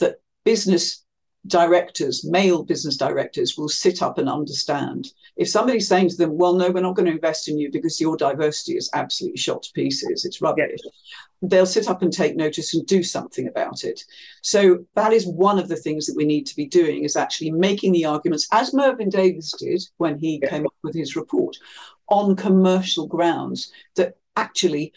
that 0.00 0.16
business 0.44 1.03
directors, 1.46 2.24
male 2.24 2.62
business 2.62 2.96
directors, 2.96 3.56
will 3.56 3.68
sit 3.68 4.02
up 4.02 4.18
and 4.18 4.28
understand. 4.28 5.08
If 5.36 5.48
somebody's 5.48 5.88
saying 5.88 6.10
to 6.10 6.16
them, 6.16 6.38
well, 6.38 6.54
no, 6.54 6.70
we're 6.70 6.80
not 6.80 6.96
going 6.96 7.06
to 7.06 7.12
invest 7.12 7.48
in 7.48 7.58
you 7.58 7.70
because 7.70 8.00
your 8.00 8.16
diversity 8.16 8.76
is 8.76 8.90
absolutely 8.94 9.36
shot 9.36 9.62
to 9.64 9.72
pieces, 9.72 10.24
it's 10.24 10.40
rubbish, 10.40 10.80
they'll 11.42 11.66
sit 11.66 11.88
up 11.88 12.02
and 12.02 12.12
take 12.12 12.36
notice 12.36 12.74
and 12.74 12.86
do 12.86 13.02
something 13.02 13.46
about 13.46 13.84
it. 13.84 14.02
So 14.42 14.84
that 14.94 15.12
is 15.12 15.26
one 15.26 15.58
of 15.58 15.68
the 15.68 15.76
things 15.76 16.06
that 16.06 16.16
we 16.16 16.24
need 16.24 16.46
to 16.46 16.56
be 16.56 16.66
doing 16.66 17.04
is 17.04 17.16
actually 17.16 17.50
making 17.50 17.92
the 17.92 18.06
arguments, 18.06 18.48
as 18.52 18.72
Mervyn 18.72 19.10
Davies 19.10 19.54
did 19.58 19.82
when 19.98 20.18
he 20.18 20.40
yeah. 20.42 20.48
came 20.48 20.66
up 20.66 20.74
with 20.82 20.94
his 20.94 21.16
report, 21.16 21.56
on 22.08 22.36
commercial 22.36 23.06
grounds 23.06 23.72
that 23.96 24.16
actually 24.36 24.92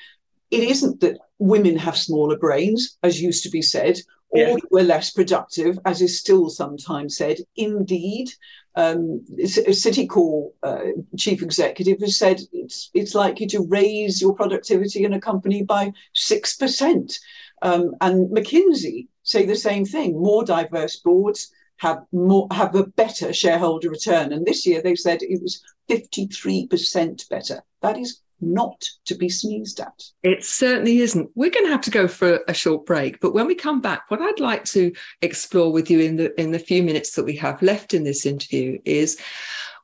it 0.52 0.64
isn't 0.64 1.02
that 1.02 1.20
women 1.40 1.78
have 1.78 1.98
smaller 1.98 2.38
brains, 2.38 2.98
as 3.04 3.22
used 3.22 3.44
to 3.44 3.50
be 3.50 3.62
said, 3.62 4.00
or 4.30 4.40
yeah. 4.40 4.56
we're 4.72 4.84
less 4.84 5.12
productive, 5.12 5.80
as 5.86 6.02
is 6.02 6.20
still 6.20 6.50
sometimes 6.50 7.18
said. 7.18 7.38
Indeed, 7.56 8.30
um, 8.76 9.26
Citicorp 9.40 10.52
uh, 10.64 10.80
chief 11.18 11.42
executive 11.42 12.00
has 12.02 12.18
said 12.18 12.42
it's 12.52 12.90
it's 12.94 13.16
likely 13.16 13.48
to 13.48 13.66
raise 13.68 14.22
your 14.22 14.36
productivity 14.36 15.04
in 15.04 15.14
a 15.14 15.22
company 15.22 15.64
by 15.64 15.92
six 16.14 16.56
percent, 16.56 17.18
um, 17.62 17.96
and 18.02 18.30
McKinsey 18.30 19.08
say 19.24 19.46
the 19.46 19.56
same 19.56 19.86
thing. 19.86 20.22
More 20.22 20.44
diverse 20.44 20.98
boards 20.98 21.52
have 21.78 22.04
more 22.12 22.48
have 22.52 22.76
a 22.76 22.88
better 22.88 23.34
shareholder 23.34 23.90
return, 23.90 24.34
and 24.34 24.46
this 24.46 24.66
year 24.66 24.82
they 24.82 24.96
said 24.96 25.22
it 25.22 25.42
was 25.42 25.64
fifty 25.88 26.28
three 26.28 26.68
percent 26.68 27.26
better. 27.30 27.64
That 27.82 27.98
is 27.98 28.22
not 28.40 28.84
to 29.06 29.16
be 29.16 29.30
sneezed 29.30 29.80
at. 29.80 30.04
It 30.24 30.44
certainly 30.44 31.00
isn't. 31.00 31.30
We're 31.36 31.52
going 31.52 31.66
to 31.66 31.72
have 31.72 31.82
to 31.82 31.92
go 31.92 32.08
for 32.08 32.42
a 32.48 32.54
short 32.54 32.86
break, 32.86 33.20
but 33.20 33.34
when 33.34 33.48
we 33.48 33.56
come 33.56 33.82
back, 33.82 34.04
what 34.10 34.22
I'd 34.22 34.40
like 34.40 34.66
to 34.66 34.94
explore 35.22 35.72
with 35.72 35.90
you 35.90 36.00
in 36.00 36.18
the 36.18 36.40
in 36.40 36.52
the 36.52 36.60
few 36.60 36.84
minutes 36.84 37.16
that 37.16 37.26
we 37.26 37.36
have 37.38 37.62
left 37.62 37.94
in 37.94 38.04
this 38.04 38.26
interview 38.26 38.80
is 38.86 39.20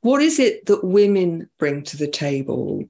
what 0.01 0.21
is 0.21 0.39
it 0.39 0.65
that 0.67 0.83
women 0.83 1.49
bring 1.57 1.83
to 1.83 1.97
the 1.97 2.07
table 2.07 2.83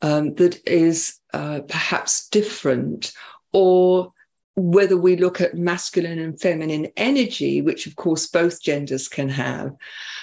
um, 0.00 0.34
that 0.34 0.66
is 0.66 1.18
uh, 1.32 1.60
perhaps 1.68 2.28
different, 2.28 3.12
or 3.52 4.12
whether 4.54 4.96
we 4.96 5.16
look 5.16 5.40
at 5.40 5.56
masculine 5.56 6.18
and 6.18 6.40
feminine 6.40 6.88
energy, 6.96 7.62
which 7.62 7.86
of 7.86 7.96
course 7.96 8.26
both 8.26 8.62
genders 8.62 9.08
can 9.08 9.28
have. 9.28 9.74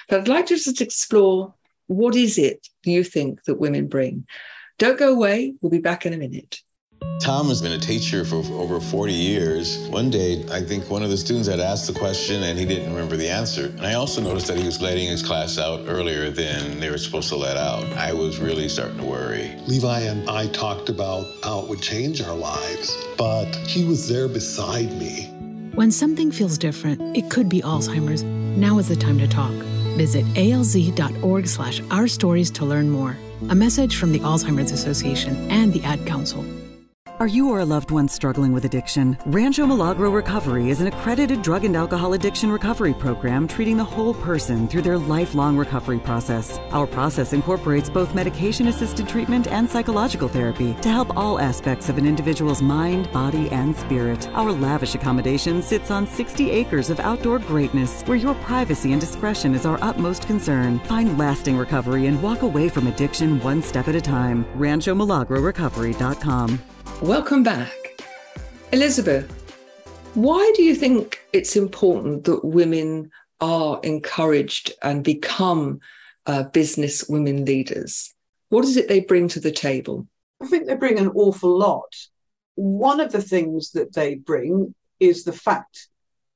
But 0.07 0.21
I'd 0.21 0.27
like 0.27 0.45
to 0.47 0.55
just 0.55 0.81
explore 0.81 1.53
what 1.87 2.15
is 2.15 2.37
it 2.37 2.67
you 2.83 3.03
think 3.03 3.43
that 3.45 3.59
women 3.59 3.87
bring 3.87 4.27
don't 4.79 4.97
go 4.97 5.13
away. 5.13 5.53
We'll 5.61 5.69
be 5.69 5.79
back 5.79 6.05
in 6.05 6.13
a 6.13 6.17
minute. 6.17 6.61
Tom 7.21 7.49
has 7.49 7.61
been 7.61 7.73
a 7.73 7.79
teacher 7.79 8.23
for 8.23 8.37
over 8.53 8.79
40 8.79 9.11
years. 9.11 9.77
One 9.89 10.09
day, 10.09 10.45
I 10.51 10.61
think 10.61 10.89
one 10.89 11.03
of 11.03 11.09
the 11.09 11.17
students 11.17 11.49
had 11.49 11.59
asked 11.59 11.85
the 11.85 11.99
question 11.99 12.43
and 12.43 12.57
he 12.57 12.65
didn't 12.65 12.89
remember 12.93 13.17
the 13.17 13.27
answer. 13.27 13.65
And 13.65 13.85
I 13.85 13.95
also 13.95 14.21
noticed 14.21 14.47
that 14.47 14.57
he 14.57 14.65
was 14.65 14.81
letting 14.81 15.07
his 15.07 15.21
class 15.21 15.57
out 15.57 15.81
earlier 15.87 16.29
than 16.29 16.79
they 16.79 16.89
were 16.89 16.97
supposed 16.97 17.27
to 17.29 17.35
let 17.35 17.57
out. 17.57 17.83
I 17.97 18.13
was 18.13 18.39
really 18.39 18.69
starting 18.69 18.97
to 18.97 19.03
worry. 19.03 19.53
Levi 19.67 19.99
and 19.99 20.29
I 20.29 20.47
talked 20.47 20.87
about 20.87 21.27
how 21.43 21.59
it 21.59 21.67
would 21.67 21.81
change 21.81 22.21
our 22.21 22.35
lives, 22.35 22.97
but 23.17 23.53
he 23.67 23.83
was 23.83 24.07
there 24.07 24.29
beside 24.29 24.91
me. 24.97 25.25
When 25.75 25.91
something 25.91 26.31
feels 26.31 26.57
different, 26.57 27.17
it 27.17 27.29
could 27.29 27.49
be 27.49 27.61
Alzheimer's. 27.61 28.23
Now 28.23 28.79
is 28.79 28.87
the 28.87 28.95
time 28.95 29.19
to 29.19 29.27
talk. 29.27 29.51
Visit 29.97 30.25
alz.org 30.35 31.47
slash 31.47 31.81
our 31.91 32.07
stories 32.07 32.49
to 32.51 32.65
learn 32.65 32.89
more. 32.89 33.17
A 33.47 33.55
message 33.55 33.95
from 33.95 34.11
the 34.11 34.19
Alzheimer's 34.19 34.73
Association 34.73 35.49
and 35.49 35.71
the 35.71 35.81
Ad 35.83 36.05
Council. 36.05 36.43
Are 37.19 37.27
you 37.27 37.49
or 37.49 37.59
a 37.59 37.65
loved 37.65 37.91
one 37.91 38.07
struggling 38.07 38.53
with 38.53 38.63
addiction? 38.63 39.17
Rancho 39.25 39.65
Milagro 39.65 40.09
Recovery 40.09 40.69
is 40.69 40.79
an 40.79 40.87
accredited 40.87 41.41
drug 41.41 41.65
and 41.65 41.75
alcohol 41.75 42.13
addiction 42.13 42.49
recovery 42.49 42.93
program 42.93 43.45
treating 43.45 43.75
the 43.75 43.83
whole 43.83 44.13
person 44.13 44.69
through 44.69 44.83
their 44.83 44.97
lifelong 44.97 45.57
recovery 45.57 45.99
process. 45.99 46.57
Our 46.71 46.87
process 46.87 47.33
incorporates 47.33 47.89
both 47.89 48.15
medication 48.15 48.67
assisted 48.67 49.09
treatment 49.09 49.47
and 49.47 49.69
psychological 49.69 50.29
therapy 50.29 50.75
to 50.75 50.87
help 50.87 51.17
all 51.17 51.41
aspects 51.41 51.89
of 51.89 51.97
an 51.97 52.05
individual's 52.05 52.61
mind, 52.61 53.11
body, 53.11 53.49
and 53.49 53.75
spirit. 53.75 54.29
Our 54.29 54.53
lavish 54.53 54.95
accommodation 54.95 55.61
sits 55.61 55.91
on 55.91 56.07
60 56.07 56.51
acres 56.51 56.89
of 56.89 57.01
outdoor 57.01 57.39
greatness 57.39 58.01
where 58.03 58.15
your 58.15 58.35
privacy 58.35 58.93
and 58.93 59.01
discretion 59.01 59.55
is 59.55 59.65
our 59.65 59.77
utmost 59.81 60.25
concern. 60.25 60.79
Find 60.85 61.17
lasting 61.17 61.57
recovery 61.57 62.05
and 62.05 62.23
walk 62.23 62.43
away 62.43 62.69
from 62.69 62.87
addiction 62.87 63.41
one 63.41 63.61
step 63.61 63.89
at 63.89 63.95
a 63.95 64.01
time. 64.01 64.45
RanchoMilagroRecovery.com. 64.55 66.78
Welcome 67.01 67.43
back. 67.43 68.03
Elizabeth, 68.73 69.25
why 70.15 70.51
do 70.57 70.63
you 70.63 70.75
think 70.75 71.21
it's 71.31 71.55
important 71.55 72.25
that 72.25 72.43
women 72.43 73.09
are 73.39 73.79
encouraged 73.83 74.73
and 74.83 75.01
become 75.01 75.79
uh, 76.25 76.43
business 76.43 77.07
women 77.07 77.45
leaders? 77.45 78.13
What 78.49 78.65
is 78.65 78.75
it 78.75 78.89
they 78.89 78.99
bring 78.99 79.29
to 79.29 79.39
the 79.39 79.51
table? 79.51 80.07
I 80.43 80.47
think 80.47 80.67
they 80.67 80.75
bring 80.75 80.99
an 80.99 81.07
awful 81.15 81.57
lot. 81.57 81.95
One 82.55 82.99
of 82.99 83.13
the 83.13 83.21
things 83.21 83.71
that 83.71 83.93
they 83.93 84.15
bring 84.15 84.75
is 84.99 85.23
the 85.23 85.31
fact 85.31 85.87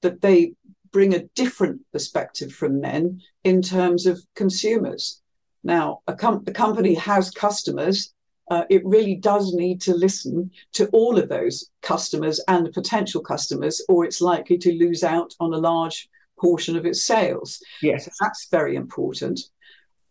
that 0.02 0.21
they 0.21 0.54
bring 0.93 1.13
a 1.13 1.26
different 1.36 1.82
perspective 1.91 2.54
from 2.54 2.80
men 2.80 3.19
in 3.43 3.62
terms 3.62 4.06
of 4.06 4.23
consumers. 4.34 5.21
Now, 5.62 5.99
a, 6.08 6.13
com- 6.13 6.45
a 6.47 6.54
company 6.54 6.93
has 6.93 7.32
customers 7.32 8.13
uh, 8.53 8.65
it 8.69 8.85
really 8.85 9.15
does 9.15 9.51
need 9.53 9.81
to 9.81 9.95
listen 9.95 10.51
to 10.73 10.85
all 10.89 11.17
of 11.17 11.27
those 11.27 11.71
customers 11.81 12.39
and 12.47 12.71
potential 12.71 13.19
customers, 13.19 13.83
or 13.89 14.05
it's 14.05 14.21
likely 14.21 14.59
to 14.59 14.77
lose 14.77 15.03
out 15.03 15.33
on 15.39 15.53
a 15.53 15.57
large 15.57 16.07
portion 16.39 16.77
of 16.77 16.85
its 16.85 17.03
sales. 17.03 17.63
Yes. 17.81 18.05
So 18.05 18.11
that's 18.21 18.47
very 18.51 18.75
important. 18.75 19.39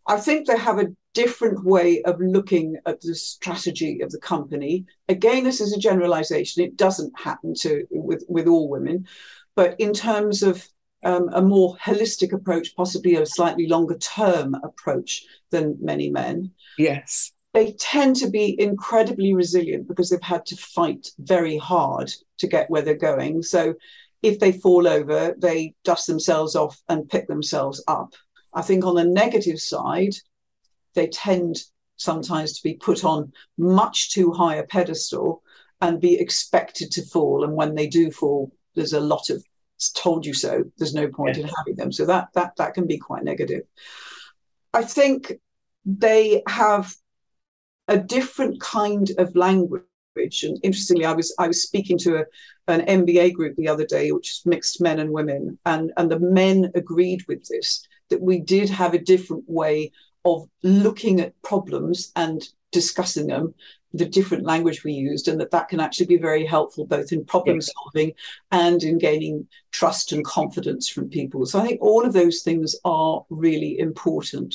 I 0.08 0.16
think 0.16 0.48
they 0.48 0.58
have 0.58 0.80
a 0.80 0.88
different 1.14 1.64
way 1.64 2.02
of 2.02 2.20
looking 2.20 2.78
at 2.84 3.00
the 3.00 3.14
strategy 3.14 4.00
of 4.00 4.10
the 4.10 4.18
company. 4.18 4.86
Again, 5.08 5.44
this 5.44 5.60
is 5.60 5.72
a 5.72 5.78
generalization. 5.78 6.64
It 6.64 6.76
doesn't 6.76 7.12
happen 7.16 7.54
to 7.60 7.86
with, 7.92 8.24
with 8.28 8.48
all 8.48 8.68
women, 8.68 9.06
but 9.54 9.78
in 9.78 9.92
terms 9.92 10.42
of 10.42 10.66
um, 11.04 11.28
a 11.32 11.42
more 11.42 11.76
holistic 11.76 12.32
approach, 12.32 12.74
possibly 12.74 13.14
a 13.14 13.24
slightly 13.24 13.68
longer 13.68 13.98
term 13.98 14.56
approach 14.64 15.24
than 15.50 15.78
many 15.80 16.10
men. 16.10 16.50
Yes 16.76 17.30
they 17.52 17.72
tend 17.72 18.16
to 18.16 18.30
be 18.30 18.58
incredibly 18.60 19.34
resilient 19.34 19.86
because 19.86 20.08
they've 20.08 20.22
had 20.22 20.46
to 20.46 20.56
fight 20.56 21.08
very 21.18 21.58
hard 21.58 22.12
to 22.38 22.46
get 22.46 22.70
where 22.70 22.82
they're 22.82 22.94
going. 22.94 23.42
So 23.42 23.74
if 24.22 24.38
they 24.38 24.52
fall 24.52 24.86
over, 24.88 25.34
they 25.36 25.74
dust 25.84 26.06
themselves 26.06 26.56
off 26.56 26.80
and 26.88 27.08
pick 27.08 27.28
themselves 27.28 27.82
up. 27.88 28.14
I 28.54 28.62
think 28.62 28.84
on 28.84 28.94
the 28.94 29.04
negative 29.04 29.60
side, 29.60 30.14
they 30.94 31.08
tend 31.08 31.62
sometimes 31.96 32.54
to 32.54 32.62
be 32.62 32.74
put 32.74 33.04
on 33.04 33.32
much 33.58 34.12
too 34.12 34.32
high 34.32 34.56
a 34.56 34.66
pedestal 34.66 35.42
and 35.80 36.00
be 36.00 36.18
expected 36.18 36.90
to 36.92 37.04
fall. 37.04 37.44
And 37.44 37.54
when 37.54 37.74
they 37.74 37.86
do 37.86 38.10
fall, 38.10 38.52
there's 38.74 38.92
a 38.92 39.00
lot 39.00 39.30
of 39.30 39.44
told 39.90 40.24
you 40.24 40.34
so. 40.34 40.64
There's 40.78 40.94
no 40.94 41.08
point 41.08 41.36
yeah. 41.36 41.44
in 41.44 41.50
having 41.56 41.76
them. 41.76 41.92
So 41.92 42.06
that 42.06 42.28
that 42.34 42.56
that 42.56 42.74
can 42.74 42.86
be 42.86 42.98
quite 42.98 43.24
negative. 43.24 43.62
I 44.72 44.84
think 44.84 45.32
they 45.84 46.42
have 46.46 46.94
a 47.88 47.98
different 47.98 48.60
kind 48.60 49.10
of 49.18 49.34
language. 49.36 49.84
And 50.42 50.58
interestingly, 50.62 51.04
I 51.04 51.12
was 51.12 51.34
I 51.38 51.48
was 51.48 51.62
speaking 51.62 51.98
to 51.98 52.16
a, 52.16 52.24
an 52.68 52.82
MBA 52.82 53.32
group 53.32 53.56
the 53.56 53.68
other 53.68 53.86
day, 53.86 54.12
which 54.12 54.30
is 54.30 54.42
mixed 54.44 54.80
men 54.80 55.00
and 55.00 55.10
women, 55.10 55.58
and 55.64 55.92
and 55.96 56.10
the 56.10 56.20
men 56.20 56.70
agreed 56.74 57.24
with 57.28 57.46
this 57.48 57.86
that 58.10 58.20
we 58.20 58.38
did 58.38 58.68
have 58.68 58.92
a 58.92 58.98
different 58.98 59.44
way 59.46 59.90
of 60.24 60.48
looking 60.62 61.20
at 61.20 61.40
problems 61.42 62.12
and 62.14 62.48
discussing 62.70 63.26
them 63.26 63.54
the 63.94 64.06
different 64.06 64.44
language 64.44 64.84
we 64.84 64.92
used 64.92 65.28
and 65.28 65.40
that 65.40 65.50
that 65.50 65.68
can 65.68 65.80
actually 65.80 66.06
be 66.06 66.16
very 66.16 66.46
helpful 66.46 66.86
both 66.86 67.12
in 67.12 67.24
problem 67.24 67.60
solving 67.60 68.12
and 68.50 68.82
in 68.82 68.98
gaining 68.98 69.46
trust 69.70 70.12
and 70.12 70.24
confidence 70.24 70.88
from 70.88 71.08
people. 71.08 71.44
So 71.44 71.60
i 71.60 71.66
think 71.66 71.82
all 71.82 72.04
of 72.04 72.12
those 72.12 72.42
things 72.42 72.74
are 72.84 73.24
really 73.28 73.78
important. 73.78 74.54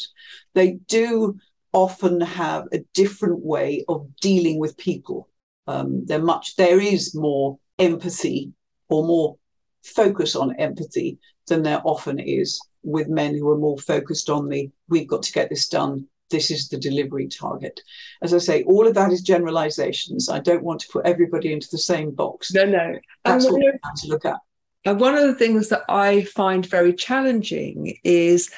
They 0.53 0.79
do 0.87 1.37
often 1.77 2.19
have 2.19 2.65
a 2.73 2.79
different 2.95 3.45
way 3.45 3.85
of 3.87 4.07
dealing 4.19 4.57
with 4.57 4.75
people. 4.77 5.29
Um, 5.67 6.05
they're 6.07 6.17
much 6.33 6.55
there 6.55 6.79
is 6.79 7.13
more 7.13 7.59
empathy 7.77 8.51
or 8.89 9.05
more 9.05 9.37
focus 9.83 10.35
on 10.35 10.55
empathy 10.55 11.19
than 11.47 11.61
there 11.61 11.81
often 11.83 12.19
is 12.19 12.59
with 12.81 13.09
men 13.09 13.35
who 13.35 13.47
are 13.51 13.59
more 13.59 13.77
focused 13.77 14.27
on 14.27 14.49
the 14.49 14.71
we've 14.89 15.07
got 15.07 15.21
to 15.23 15.31
get 15.31 15.49
this 15.49 15.69
done. 15.69 16.07
This 16.31 16.49
is 16.49 16.67
the 16.67 16.79
delivery 16.79 17.27
target. 17.27 17.79
As 18.23 18.33
i 18.33 18.39
say 18.39 18.63
all 18.63 18.87
of 18.87 18.95
that 18.95 19.11
is 19.11 19.21
generalizations. 19.21 20.29
I 20.29 20.39
don't 20.39 20.63
want 20.63 20.79
to 20.81 20.87
put 20.91 21.05
everybody 21.05 21.53
into 21.53 21.67
the 21.71 21.77
same 21.77 22.09
box. 22.09 22.51
No 22.55 22.65
no. 22.65 22.95
That's 23.23 23.45
what 23.45 23.53
we 23.53 23.71
have 23.83 23.95
to 24.01 24.07
look 24.07 24.25
at. 24.25 24.39
And 24.83 24.99
one 24.99 25.13
of 25.13 25.27
the 25.27 25.35
things 25.35 25.69
that 25.69 25.83
i 25.89 26.23
find 26.23 26.65
very 26.65 26.93
challenging 26.93 27.97
is 28.03 28.49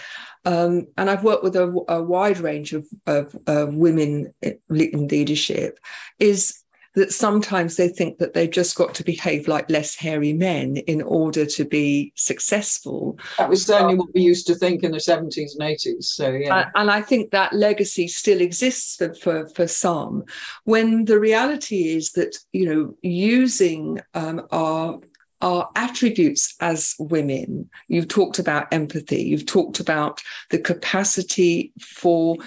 um, 0.46 0.88
and 0.98 1.10
I've 1.10 1.24
worked 1.24 1.44
with 1.44 1.56
a, 1.56 1.86
a 1.88 2.02
wide 2.02 2.40
range 2.40 2.74
of, 2.74 2.86
of, 3.06 3.36
of 3.48 3.76
women 3.76 4.34
in 4.42 4.60
leadership, 5.08 5.80
is 6.20 6.64
that 6.96 7.14
sometimes 7.14 7.76
they 7.76 7.88
think 7.88 8.18
that 8.18 8.34
they've 8.34 8.50
just 8.50 8.76
got 8.76 8.96
to 8.96 9.04
behave 9.04 9.48
like 9.48 9.70
less 9.70 9.96
hairy 9.96 10.34
men 10.34 10.78
in 10.78 11.02
order 11.02 11.46
to 11.46 11.64
be 11.64 12.12
successful. 12.16 13.18
That 13.38 13.50
was 13.50 13.66
certainly 13.66 13.96
what 13.96 14.10
we 14.14 14.22
used 14.22 14.48
to 14.48 14.56
think 14.56 14.84
in 14.84 14.92
the 14.92 14.98
70s 14.98 15.52
and 15.58 15.62
80s. 15.62 16.06
So, 16.06 16.32
yeah. 16.32 16.70
And 16.76 16.90
I 16.90 17.02
think 17.02 17.32
that 17.32 17.54
legacy 17.54 18.08
still 18.08 18.42
exists 18.42 18.96
for, 18.96 19.14
for, 19.14 19.48
for 19.50 19.68
some, 19.68 20.24
when 20.64 21.06
the 21.06 21.20
reality 21.20 21.96
is 21.96 22.12
that, 22.14 22.38
you 22.54 22.66
know, 22.66 22.96
using 23.02 24.00
um, 24.16 24.48
our 24.52 25.00
our 25.42 25.70
attributes 25.76 26.56
as 26.60 26.96
women. 27.00 27.70
You've 27.88 28.08
talked 28.08 28.40
about 28.40 28.74
empathy, 28.74 29.24
you've 29.24 29.46
talked 29.46 29.80
about 29.80 30.22
the 30.50 30.60
capacity 30.60 31.72
for 31.80 32.38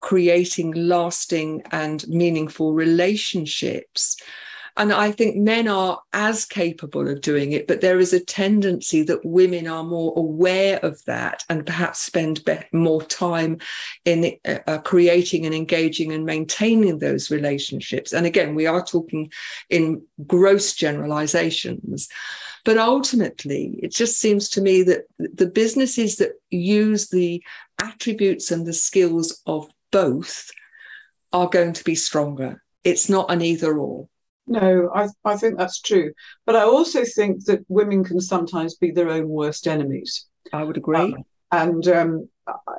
creating 0.00 0.72
lasting 0.72 1.62
and 1.72 2.06
meaningful 2.08 2.72
relationships. 2.72 4.16
And 4.78 4.92
I 4.92 5.10
think 5.10 5.36
men 5.36 5.66
are 5.66 6.00
as 6.12 6.44
capable 6.44 7.08
of 7.08 7.20
doing 7.20 7.50
it, 7.50 7.66
but 7.66 7.80
there 7.80 7.98
is 7.98 8.12
a 8.12 8.24
tendency 8.24 9.02
that 9.02 9.24
women 9.24 9.66
are 9.66 9.82
more 9.82 10.12
aware 10.16 10.78
of 10.84 11.04
that 11.06 11.44
and 11.48 11.66
perhaps 11.66 11.98
spend 11.98 12.44
be- 12.44 12.60
more 12.72 13.02
time 13.02 13.58
in 14.04 14.36
uh, 14.46 14.58
uh, 14.68 14.78
creating 14.78 15.46
and 15.46 15.54
engaging 15.54 16.12
and 16.12 16.24
maintaining 16.24 17.00
those 17.00 17.28
relationships. 17.28 18.12
And 18.12 18.24
again, 18.24 18.54
we 18.54 18.66
are 18.66 18.84
talking 18.84 19.32
in 19.68 20.00
gross 20.28 20.74
generalizations. 20.74 22.08
But 22.64 22.78
ultimately, 22.78 23.80
it 23.82 23.90
just 23.90 24.20
seems 24.20 24.48
to 24.50 24.60
me 24.60 24.84
that 24.84 25.06
the 25.18 25.48
businesses 25.48 26.16
that 26.16 26.34
use 26.50 27.08
the 27.08 27.42
attributes 27.80 28.52
and 28.52 28.64
the 28.64 28.72
skills 28.72 29.42
of 29.44 29.68
both 29.90 30.50
are 31.32 31.48
going 31.48 31.72
to 31.72 31.82
be 31.82 31.96
stronger. 31.96 32.62
It's 32.84 33.08
not 33.08 33.32
an 33.32 33.42
either 33.42 33.76
or. 33.76 34.08
No, 34.48 34.90
I, 34.94 35.08
I 35.24 35.36
think 35.36 35.58
that's 35.58 35.80
true. 35.80 36.12
But 36.46 36.56
I 36.56 36.62
also 36.62 37.04
think 37.04 37.44
that 37.44 37.64
women 37.68 38.04
can 38.04 38.20
sometimes 38.20 38.74
be 38.74 38.90
their 38.90 39.10
own 39.10 39.28
worst 39.28 39.66
enemies. 39.66 40.26
I 40.52 40.64
would 40.64 40.76
agree. 40.76 40.96
Um, 40.96 41.24
and 41.52 41.88
um, 41.88 42.28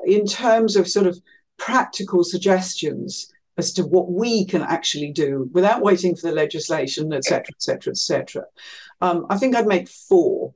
in 0.06 0.26
terms 0.26 0.76
of 0.76 0.88
sort 0.88 1.08
of 1.08 1.20
practical 1.58 2.24
suggestions 2.24 3.32
as 3.58 3.74
to 3.74 3.84
what 3.84 4.12
we 4.12 4.46
can 4.46 4.62
actually 4.62 5.12
do 5.12 5.50
without 5.52 5.82
waiting 5.82 6.16
for 6.16 6.28
the 6.28 6.34
legislation, 6.34 7.12
et 7.14 7.24
cetera, 7.24 7.54
et 7.54 7.62
cetera, 7.62 7.92
et 7.92 7.98
cetera, 7.98 8.44
um, 9.02 9.26
I 9.30 9.38
think 9.38 9.56
I'd 9.56 9.68
make 9.68 9.90
four. 9.90 10.54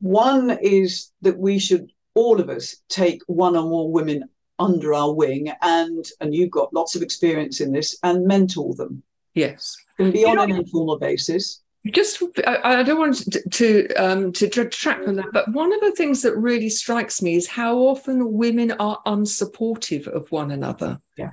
One 0.00 0.58
is 0.62 1.12
that 1.22 1.38
we 1.38 1.58
should, 1.58 1.90
all 2.14 2.40
of 2.40 2.48
us, 2.48 2.76
take 2.88 3.22
one 3.26 3.56
or 3.56 3.64
more 3.64 3.90
women 3.90 4.24
under 4.58 4.94
our 4.94 5.12
wing 5.12 5.52
and 5.62 6.06
and 6.20 6.32
you've 6.32 6.50
got 6.50 6.72
lots 6.72 6.94
of 6.94 7.02
experience 7.02 7.60
in 7.60 7.72
this 7.72 7.98
and 8.04 8.24
mentor 8.24 8.72
them 8.76 9.02
yes. 9.34 9.76
Can 9.96 10.10
be 10.10 10.20
you 10.20 10.28
on 10.28 10.36
know, 10.36 10.42
an 10.42 10.50
informal 10.50 10.98
basis. 10.98 11.62
Just 11.86 12.22
I, 12.46 12.80
I, 12.80 12.82
don't 12.82 12.98
want 12.98 13.30
to 13.32 13.48
to, 13.50 13.94
um, 13.96 14.32
to 14.32 14.48
detract 14.48 15.04
from 15.04 15.16
that 15.16 15.32
but 15.32 15.52
one 15.52 15.72
of 15.72 15.80
the 15.80 15.92
things 15.92 16.22
that 16.22 16.34
really 16.36 16.70
strikes 16.70 17.20
me 17.20 17.36
is 17.36 17.46
how 17.46 17.76
often 17.76 18.32
women 18.32 18.72
are 18.72 19.02
unsupportive 19.06 20.06
of 20.06 20.30
one 20.32 20.50
another. 20.50 20.98
Yeah. 21.16 21.30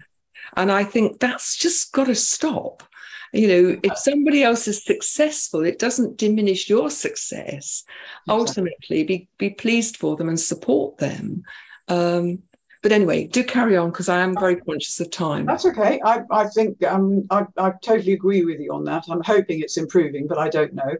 And 0.57 0.71
i 0.71 0.83
think 0.83 1.19
that's 1.19 1.57
just 1.57 1.93
got 1.93 2.05
to 2.05 2.15
stop. 2.15 2.83
You 3.31 3.47
know 3.47 3.79
if 3.81 3.97
somebody 3.97 4.43
else 4.43 4.67
is 4.67 4.83
successful 4.83 5.63
it 5.63 5.79
doesn't 5.79 6.17
diminish 6.17 6.69
your 6.69 6.89
success. 6.89 7.85
Exactly. 8.27 8.27
ultimately 8.27 9.03
be 9.03 9.29
be 9.37 9.51
pleased 9.51 9.95
for 9.95 10.17
them 10.17 10.27
and 10.27 10.39
support 10.39 10.97
them. 10.97 11.43
Um, 11.87 12.43
but 12.81 12.91
anyway, 12.91 13.27
do 13.27 13.43
carry 13.43 13.77
on 13.77 13.91
because 13.91 14.09
I 14.09 14.19
am 14.19 14.35
very 14.35 14.55
conscious 14.55 14.99
of 14.99 15.11
time. 15.11 15.45
That's 15.45 15.65
okay. 15.65 16.01
I, 16.03 16.21
I 16.31 16.47
think 16.47 16.83
um, 16.83 17.27
I, 17.29 17.45
I 17.57 17.73
totally 17.83 18.13
agree 18.13 18.43
with 18.43 18.59
you 18.59 18.73
on 18.73 18.83
that. 18.85 19.05
I'm 19.09 19.21
hoping 19.21 19.59
it's 19.59 19.77
improving, 19.77 20.27
but 20.27 20.39
I 20.39 20.49
don't 20.49 20.73
know. 20.73 20.95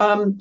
Um, 0.00 0.38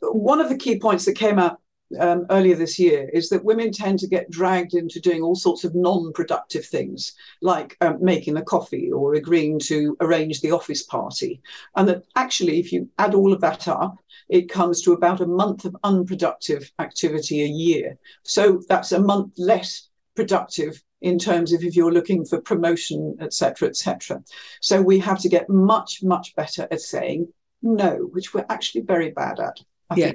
one 0.00 0.40
of 0.40 0.48
the 0.48 0.58
key 0.58 0.78
points 0.78 1.04
that 1.04 1.14
came 1.14 1.38
up 1.38 1.60
um, 2.00 2.26
earlier 2.30 2.56
this 2.56 2.78
year 2.78 3.08
is 3.12 3.28
that 3.28 3.44
women 3.44 3.70
tend 3.70 4.00
to 4.00 4.08
get 4.08 4.30
dragged 4.30 4.74
into 4.74 5.00
doing 5.00 5.22
all 5.22 5.36
sorts 5.36 5.62
of 5.62 5.74
non-productive 5.74 6.66
things, 6.66 7.12
like 7.40 7.76
um, 7.80 7.98
making 8.00 8.34
the 8.34 8.42
coffee 8.42 8.90
or 8.90 9.14
agreeing 9.14 9.58
to 9.60 9.96
arrange 10.00 10.40
the 10.40 10.50
office 10.50 10.82
party, 10.82 11.40
and 11.76 11.88
that 11.88 12.02
actually, 12.16 12.58
if 12.58 12.72
you 12.72 12.88
add 12.98 13.14
all 13.14 13.32
of 13.32 13.40
that 13.40 13.68
up, 13.68 13.96
it 14.28 14.48
comes 14.48 14.82
to 14.82 14.92
about 14.92 15.20
a 15.20 15.26
month 15.26 15.64
of 15.64 15.76
unproductive 15.84 16.72
activity 16.78 17.42
a 17.42 17.46
year. 17.46 17.96
So 18.22 18.62
that's 18.68 18.92
a 18.92 19.00
month 19.00 19.34
less 19.36 19.88
productive 20.14 20.82
in 21.00 21.18
terms 21.18 21.52
of 21.52 21.62
if 21.62 21.76
you're 21.76 21.92
looking 21.92 22.24
for 22.24 22.40
promotion, 22.40 23.16
etc., 23.20 23.68
etc. 23.68 24.22
So 24.60 24.80
we 24.80 24.98
have 25.00 25.20
to 25.20 25.28
get 25.28 25.50
much, 25.50 26.02
much 26.02 26.34
better 26.34 26.66
at 26.70 26.80
saying 26.80 27.28
no, 27.62 28.08
which 28.12 28.34
we're 28.34 28.46
actually 28.48 28.82
very 28.82 29.10
bad 29.10 29.40
at. 29.40 29.58
I 29.90 29.96
yeah, 29.96 30.12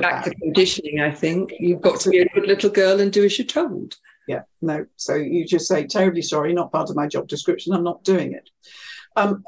back 0.00 0.24
to 0.24 0.34
conditioning. 0.36 1.00
I 1.00 1.10
think 1.10 1.52
you've 1.58 1.80
got 1.80 2.00
to 2.00 2.10
be 2.10 2.20
a 2.20 2.28
good 2.28 2.46
little 2.46 2.70
girl 2.70 3.00
and 3.00 3.12
do 3.12 3.24
as 3.24 3.38
you're 3.38 3.46
told. 3.46 3.96
Yeah, 4.28 4.42
no. 4.62 4.86
So 4.96 5.14
you 5.14 5.44
just 5.46 5.66
say 5.66 5.86
terribly 5.86 6.22
sorry, 6.22 6.52
not 6.52 6.70
part 6.70 6.90
of 6.90 6.96
my 6.96 7.06
job 7.06 7.26
description. 7.26 7.72
I'm 7.72 7.82
not 7.82 8.04
doing 8.04 8.32
it. 8.32 8.48
Um, 9.16 9.44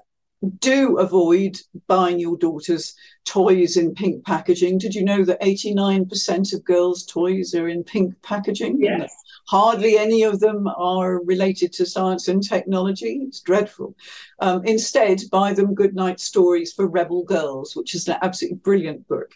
do 0.59 0.99
avoid 0.99 1.59
buying 1.87 2.19
your 2.19 2.37
daughters 2.37 2.95
toys 3.25 3.77
in 3.77 3.95
pink 3.95 4.25
packaging. 4.25 4.79
Did 4.79 4.95
you 4.95 5.05
know 5.05 5.23
that 5.25 5.41
89% 5.43 6.55
of 6.55 6.65
girls' 6.65 7.05
toys 7.05 7.55
are 7.55 7.69
in 7.69 7.85
pink 7.85 8.15
packaging? 8.23 8.81
Yes. 8.81 9.15
Hardly 9.51 9.99
any 9.99 10.23
of 10.23 10.39
them 10.39 10.69
are 10.69 11.25
related 11.25 11.73
to 11.73 11.85
science 11.85 12.29
and 12.29 12.41
technology. 12.41 13.23
It's 13.27 13.41
dreadful. 13.41 13.97
Um, 14.39 14.65
instead, 14.65 15.23
buy 15.33 15.55
them 15.55 15.75
Goodnight 15.75 16.21
Stories 16.21 16.73
for 16.73 16.87
Rebel 16.87 17.25
Girls, 17.25 17.75
which 17.75 17.97
is 17.97 18.07
an 18.07 18.19
absolutely 18.23 18.59
brilliant 18.59 19.09
book. 19.09 19.33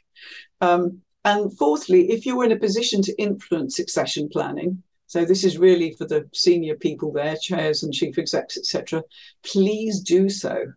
Um, 0.61 1.01
and 1.25 1.53
fourthly, 1.59 2.13
if 2.13 2.27
you're 2.27 2.45
in 2.45 2.53
a 2.53 2.57
position 2.57 3.03
to 3.03 3.21
influence 3.21 3.75
succession 3.75 4.29
planning, 4.29 4.85
so 5.09 5.25
this 5.25 5.43
is 5.43 5.59
really 5.59 5.95
for 5.95 6.07
the 6.07 6.29
senior 6.33 6.77
people 6.77 7.11
there, 7.11 7.37
chairs 7.37 7.83
and 7.83 7.93
chief 7.93 8.17
execs, 8.17 8.57
etc. 8.57 9.03
Please 9.43 9.99
do 9.99 10.29
so 10.29 10.75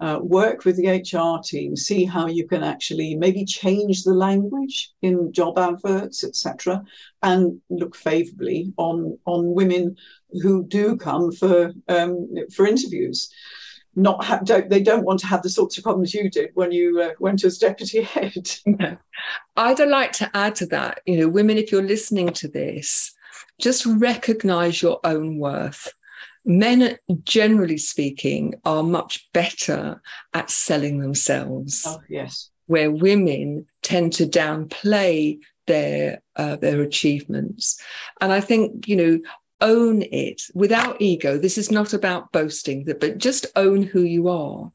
uh, 0.00 0.18
work 0.22 0.64
with 0.64 0.76
the 0.76 0.88
HR 0.88 1.42
team, 1.42 1.76
see 1.76 2.04
how 2.04 2.26
you 2.26 2.46
can 2.46 2.62
actually 2.62 3.14
maybe 3.16 3.44
change 3.44 4.04
the 4.04 4.14
language 4.14 4.92
in 5.02 5.32
job 5.32 5.58
adverts, 5.58 6.24
etc., 6.24 6.84
and 7.22 7.60
look 7.68 7.96
favourably 7.96 8.72
on 8.76 9.18
on 9.24 9.54
women 9.54 9.96
who 10.42 10.64
do 10.64 10.96
come 10.96 11.32
for 11.32 11.72
um, 11.88 12.28
for 12.54 12.66
interviews. 12.66 13.30
Not 13.96 14.44
don't, 14.44 14.70
they 14.70 14.82
don't 14.82 15.04
want 15.04 15.18
to 15.20 15.26
have 15.26 15.42
the 15.42 15.50
sorts 15.50 15.76
of 15.76 15.84
problems 15.84 16.14
you 16.14 16.30
did 16.30 16.50
when 16.54 16.70
you 16.70 17.00
uh, 17.00 17.10
went 17.18 17.42
as 17.42 17.58
deputy 17.58 18.02
head. 18.02 18.48
I'd 19.56 19.80
like 19.80 20.12
to 20.12 20.30
add 20.34 20.54
to 20.56 20.66
that. 20.66 21.00
You 21.06 21.18
know, 21.18 21.28
women, 21.28 21.58
if 21.58 21.72
you're 21.72 21.82
listening 21.82 22.28
to 22.34 22.46
this, 22.46 23.12
just 23.60 23.84
recognise 23.86 24.80
your 24.80 25.00
own 25.02 25.38
worth 25.38 25.92
men, 26.44 26.96
generally 27.24 27.78
speaking, 27.78 28.54
are 28.64 28.82
much 28.82 29.28
better 29.32 30.00
at 30.34 30.50
selling 30.50 30.98
themselves. 30.98 31.84
Oh, 31.86 32.00
yes. 32.08 32.50
Where 32.66 32.90
women 32.90 33.66
tend 33.82 34.12
to 34.14 34.26
downplay 34.26 35.38
their 35.66 36.22
uh, 36.36 36.56
their 36.56 36.82
achievements, 36.82 37.80
and 38.20 38.32
I 38.32 38.40
think 38.40 38.88
you 38.88 38.96
know 38.96 39.20
own 39.60 40.02
it 40.02 40.42
without 40.54 41.00
ego 41.00 41.36
this 41.38 41.58
is 41.58 41.70
not 41.70 41.92
about 41.92 42.30
boasting 42.32 42.84
but 43.00 43.18
just 43.18 43.46
own 43.56 43.82
who 43.82 44.02
you 44.02 44.28
are 44.28 44.70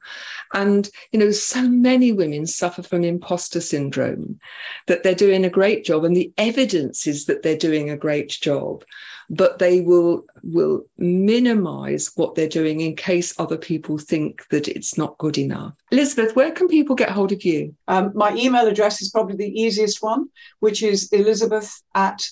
and 0.53 0.89
you 1.11 1.19
know 1.19 1.31
so 1.31 1.61
many 1.61 2.11
women 2.11 2.45
suffer 2.45 2.83
from 2.83 3.03
imposter 3.03 3.61
syndrome 3.61 4.39
that 4.87 5.03
they're 5.03 5.15
doing 5.15 5.45
a 5.45 5.49
great 5.49 5.85
job 5.85 6.03
and 6.03 6.15
the 6.15 6.31
evidence 6.37 7.07
is 7.07 7.25
that 7.25 7.43
they're 7.43 7.57
doing 7.57 7.89
a 7.89 7.97
great 7.97 8.29
job 8.29 8.83
but 9.29 9.59
they 9.59 9.81
will 9.81 10.25
will 10.43 10.85
minimize 10.97 12.11
what 12.15 12.35
they're 12.35 12.47
doing 12.47 12.81
in 12.81 12.95
case 12.95 13.33
other 13.39 13.57
people 13.57 13.97
think 13.97 14.47
that 14.49 14.67
it's 14.67 14.97
not 14.97 15.17
good 15.17 15.37
enough. 15.37 15.73
Elizabeth, 15.91 16.35
where 16.35 16.51
can 16.51 16.67
people 16.67 16.95
get 16.95 17.09
hold 17.09 17.31
of 17.31 17.43
you? 17.43 17.73
Um, 17.87 18.11
my 18.13 18.35
email 18.35 18.67
address 18.67 19.01
is 19.01 19.09
probably 19.09 19.35
the 19.35 19.61
easiest 19.61 20.01
one, 20.03 20.29
which 20.59 20.83
is 20.83 21.11
elizabeth 21.11 21.81
at 21.95 22.29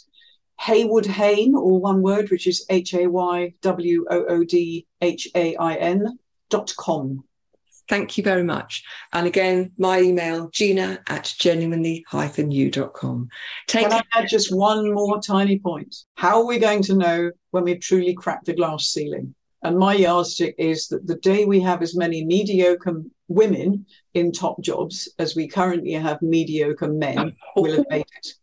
Haywood 0.62 1.08
Hain, 1.08 1.56
all 1.56 1.80
one 1.80 2.04
word, 2.04 2.30
which 2.30 2.46
is 2.46 2.64
H 2.70 2.94
A 2.94 3.08
Y 3.08 3.54
W 3.62 4.06
O 4.12 4.26
O 4.26 4.44
D 4.44 4.86
H 5.02 5.28
A 5.34 5.56
I 5.56 5.74
N 5.74 6.20
dot 6.52 6.72
com. 6.78 7.24
Thank 7.90 8.16
you 8.16 8.24
very 8.24 8.44
much. 8.44 8.84
And 9.12 9.26
again, 9.26 9.72
my 9.80 10.00
email, 10.00 10.50
gina 10.50 11.02
at 11.08 11.34
genuinely-u.com. 11.40 13.30
Take 13.68 13.90
Can 13.90 13.94
I 13.94 14.02
add 14.14 14.30
just 14.30 14.56
one 14.56 14.94
more 14.94 15.20
tiny 15.20 15.58
point? 15.58 15.96
How 16.16 16.40
are 16.40 16.46
we 16.46 16.60
going 16.60 16.84
to 16.84 16.96
know 16.96 17.32
when 17.50 17.64
we've 17.64 17.82
truly 17.82 18.14
cracked 18.14 18.46
the 18.46 18.54
glass 18.54 18.86
ceiling? 18.86 19.34
And 19.64 19.78
my 19.78 19.96
yardstick 19.96 20.56
is 20.58 20.88
that 20.90 21.08
the 21.08 21.18
day 21.18 21.44
we 21.46 21.60
have 21.62 21.82
as 21.82 21.96
many 21.96 22.24
mediocre 22.24 23.02
women 23.28 23.88
in 24.14 24.32
top 24.32 24.62
jobs 24.62 25.10
as 25.18 25.36
we 25.36 25.48
currently 25.48 25.94
have 25.94 26.22
mediocre 26.22 26.88
men, 26.88 27.36
will 27.56 27.78
have 27.78 27.86
made 27.90 28.06
it. 28.18 28.34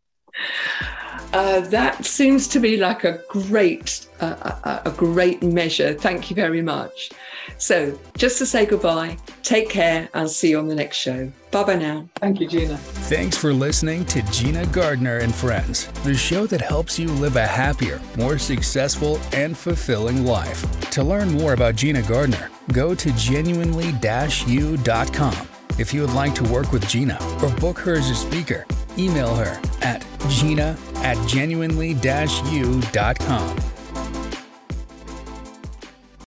Uh, 1.32 1.60
that 1.60 2.04
seems 2.04 2.48
to 2.48 2.60
be 2.60 2.76
like 2.76 3.04
a 3.04 3.20
great, 3.28 4.08
uh, 4.20 4.56
a, 4.64 4.88
a 4.88 4.90
great 4.90 5.42
measure. 5.42 5.94
Thank 5.94 6.30
you 6.30 6.36
very 6.36 6.62
much. 6.62 7.10
So, 7.56 7.98
just 8.16 8.38
to 8.38 8.46
say 8.46 8.66
goodbye, 8.66 9.16
take 9.42 9.68
care. 9.68 10.08
I'll 10.14 10.28
see 10.28 10.50
you 10.50 10.58
on 10.58 10.68
the 10.68 10.74
next 10.74 10.96
show. 10.96 11.30
Bye 11.50 11.64
bye 11.64 11.76
now. 11.76 12.08
Thank 12.16 12.40
you, 12.40 12.48
Gina. 12.48 12.76
Thanks 12.76 13.36
for 13.36 13.52
listening 13.52 14.04
to 14.06 14.22
Gina 14.30 14.66
Gardiner 14.66 15.18
and 15.18 15.34
Friends, 15.34 15.86
the 16.04 16.14
show 16.14 16.46
that 16.46 16.60
helps 16.60 16.98
you 16.98 17.08
live 17.08 17.36
a 17.36 17.46
happier, 17.46 18.00
more 18.16 18.38
successful, 18.38 19.18
and 19.32 19.56
fulfilling 19.56 20.24
life. 20.24 20.64
To 20.90 21.02
learn 21.02 21.32
more 21.32 21.54
about 21.54 21.76
Gina 21.76 22.02
Gardiner, 22.02 22.50
go 22.72 22.94
to 22.94 23.12
genuinely-u.com. 23.12 25.48
If 25.78 25.94
you 25.94 26.00
would 26.00 26.14
like 26.14 26.34
to 26.34 26.44
work 26.44 26.72
with 26.72 26.88
Gina 26.88 27.18
or 27.42 27.50
book 27.56 27.78
her 27.78 27.94
as 27.94 28.10
a 28.10 28.14
speaker, 28.14 28.66
email 28.98 29.34
her 29.34 29.61
at 29.82 30.04
gina 30.28 30.76
at 30.96 31.16
genuinely-u.com. 31.28 33.77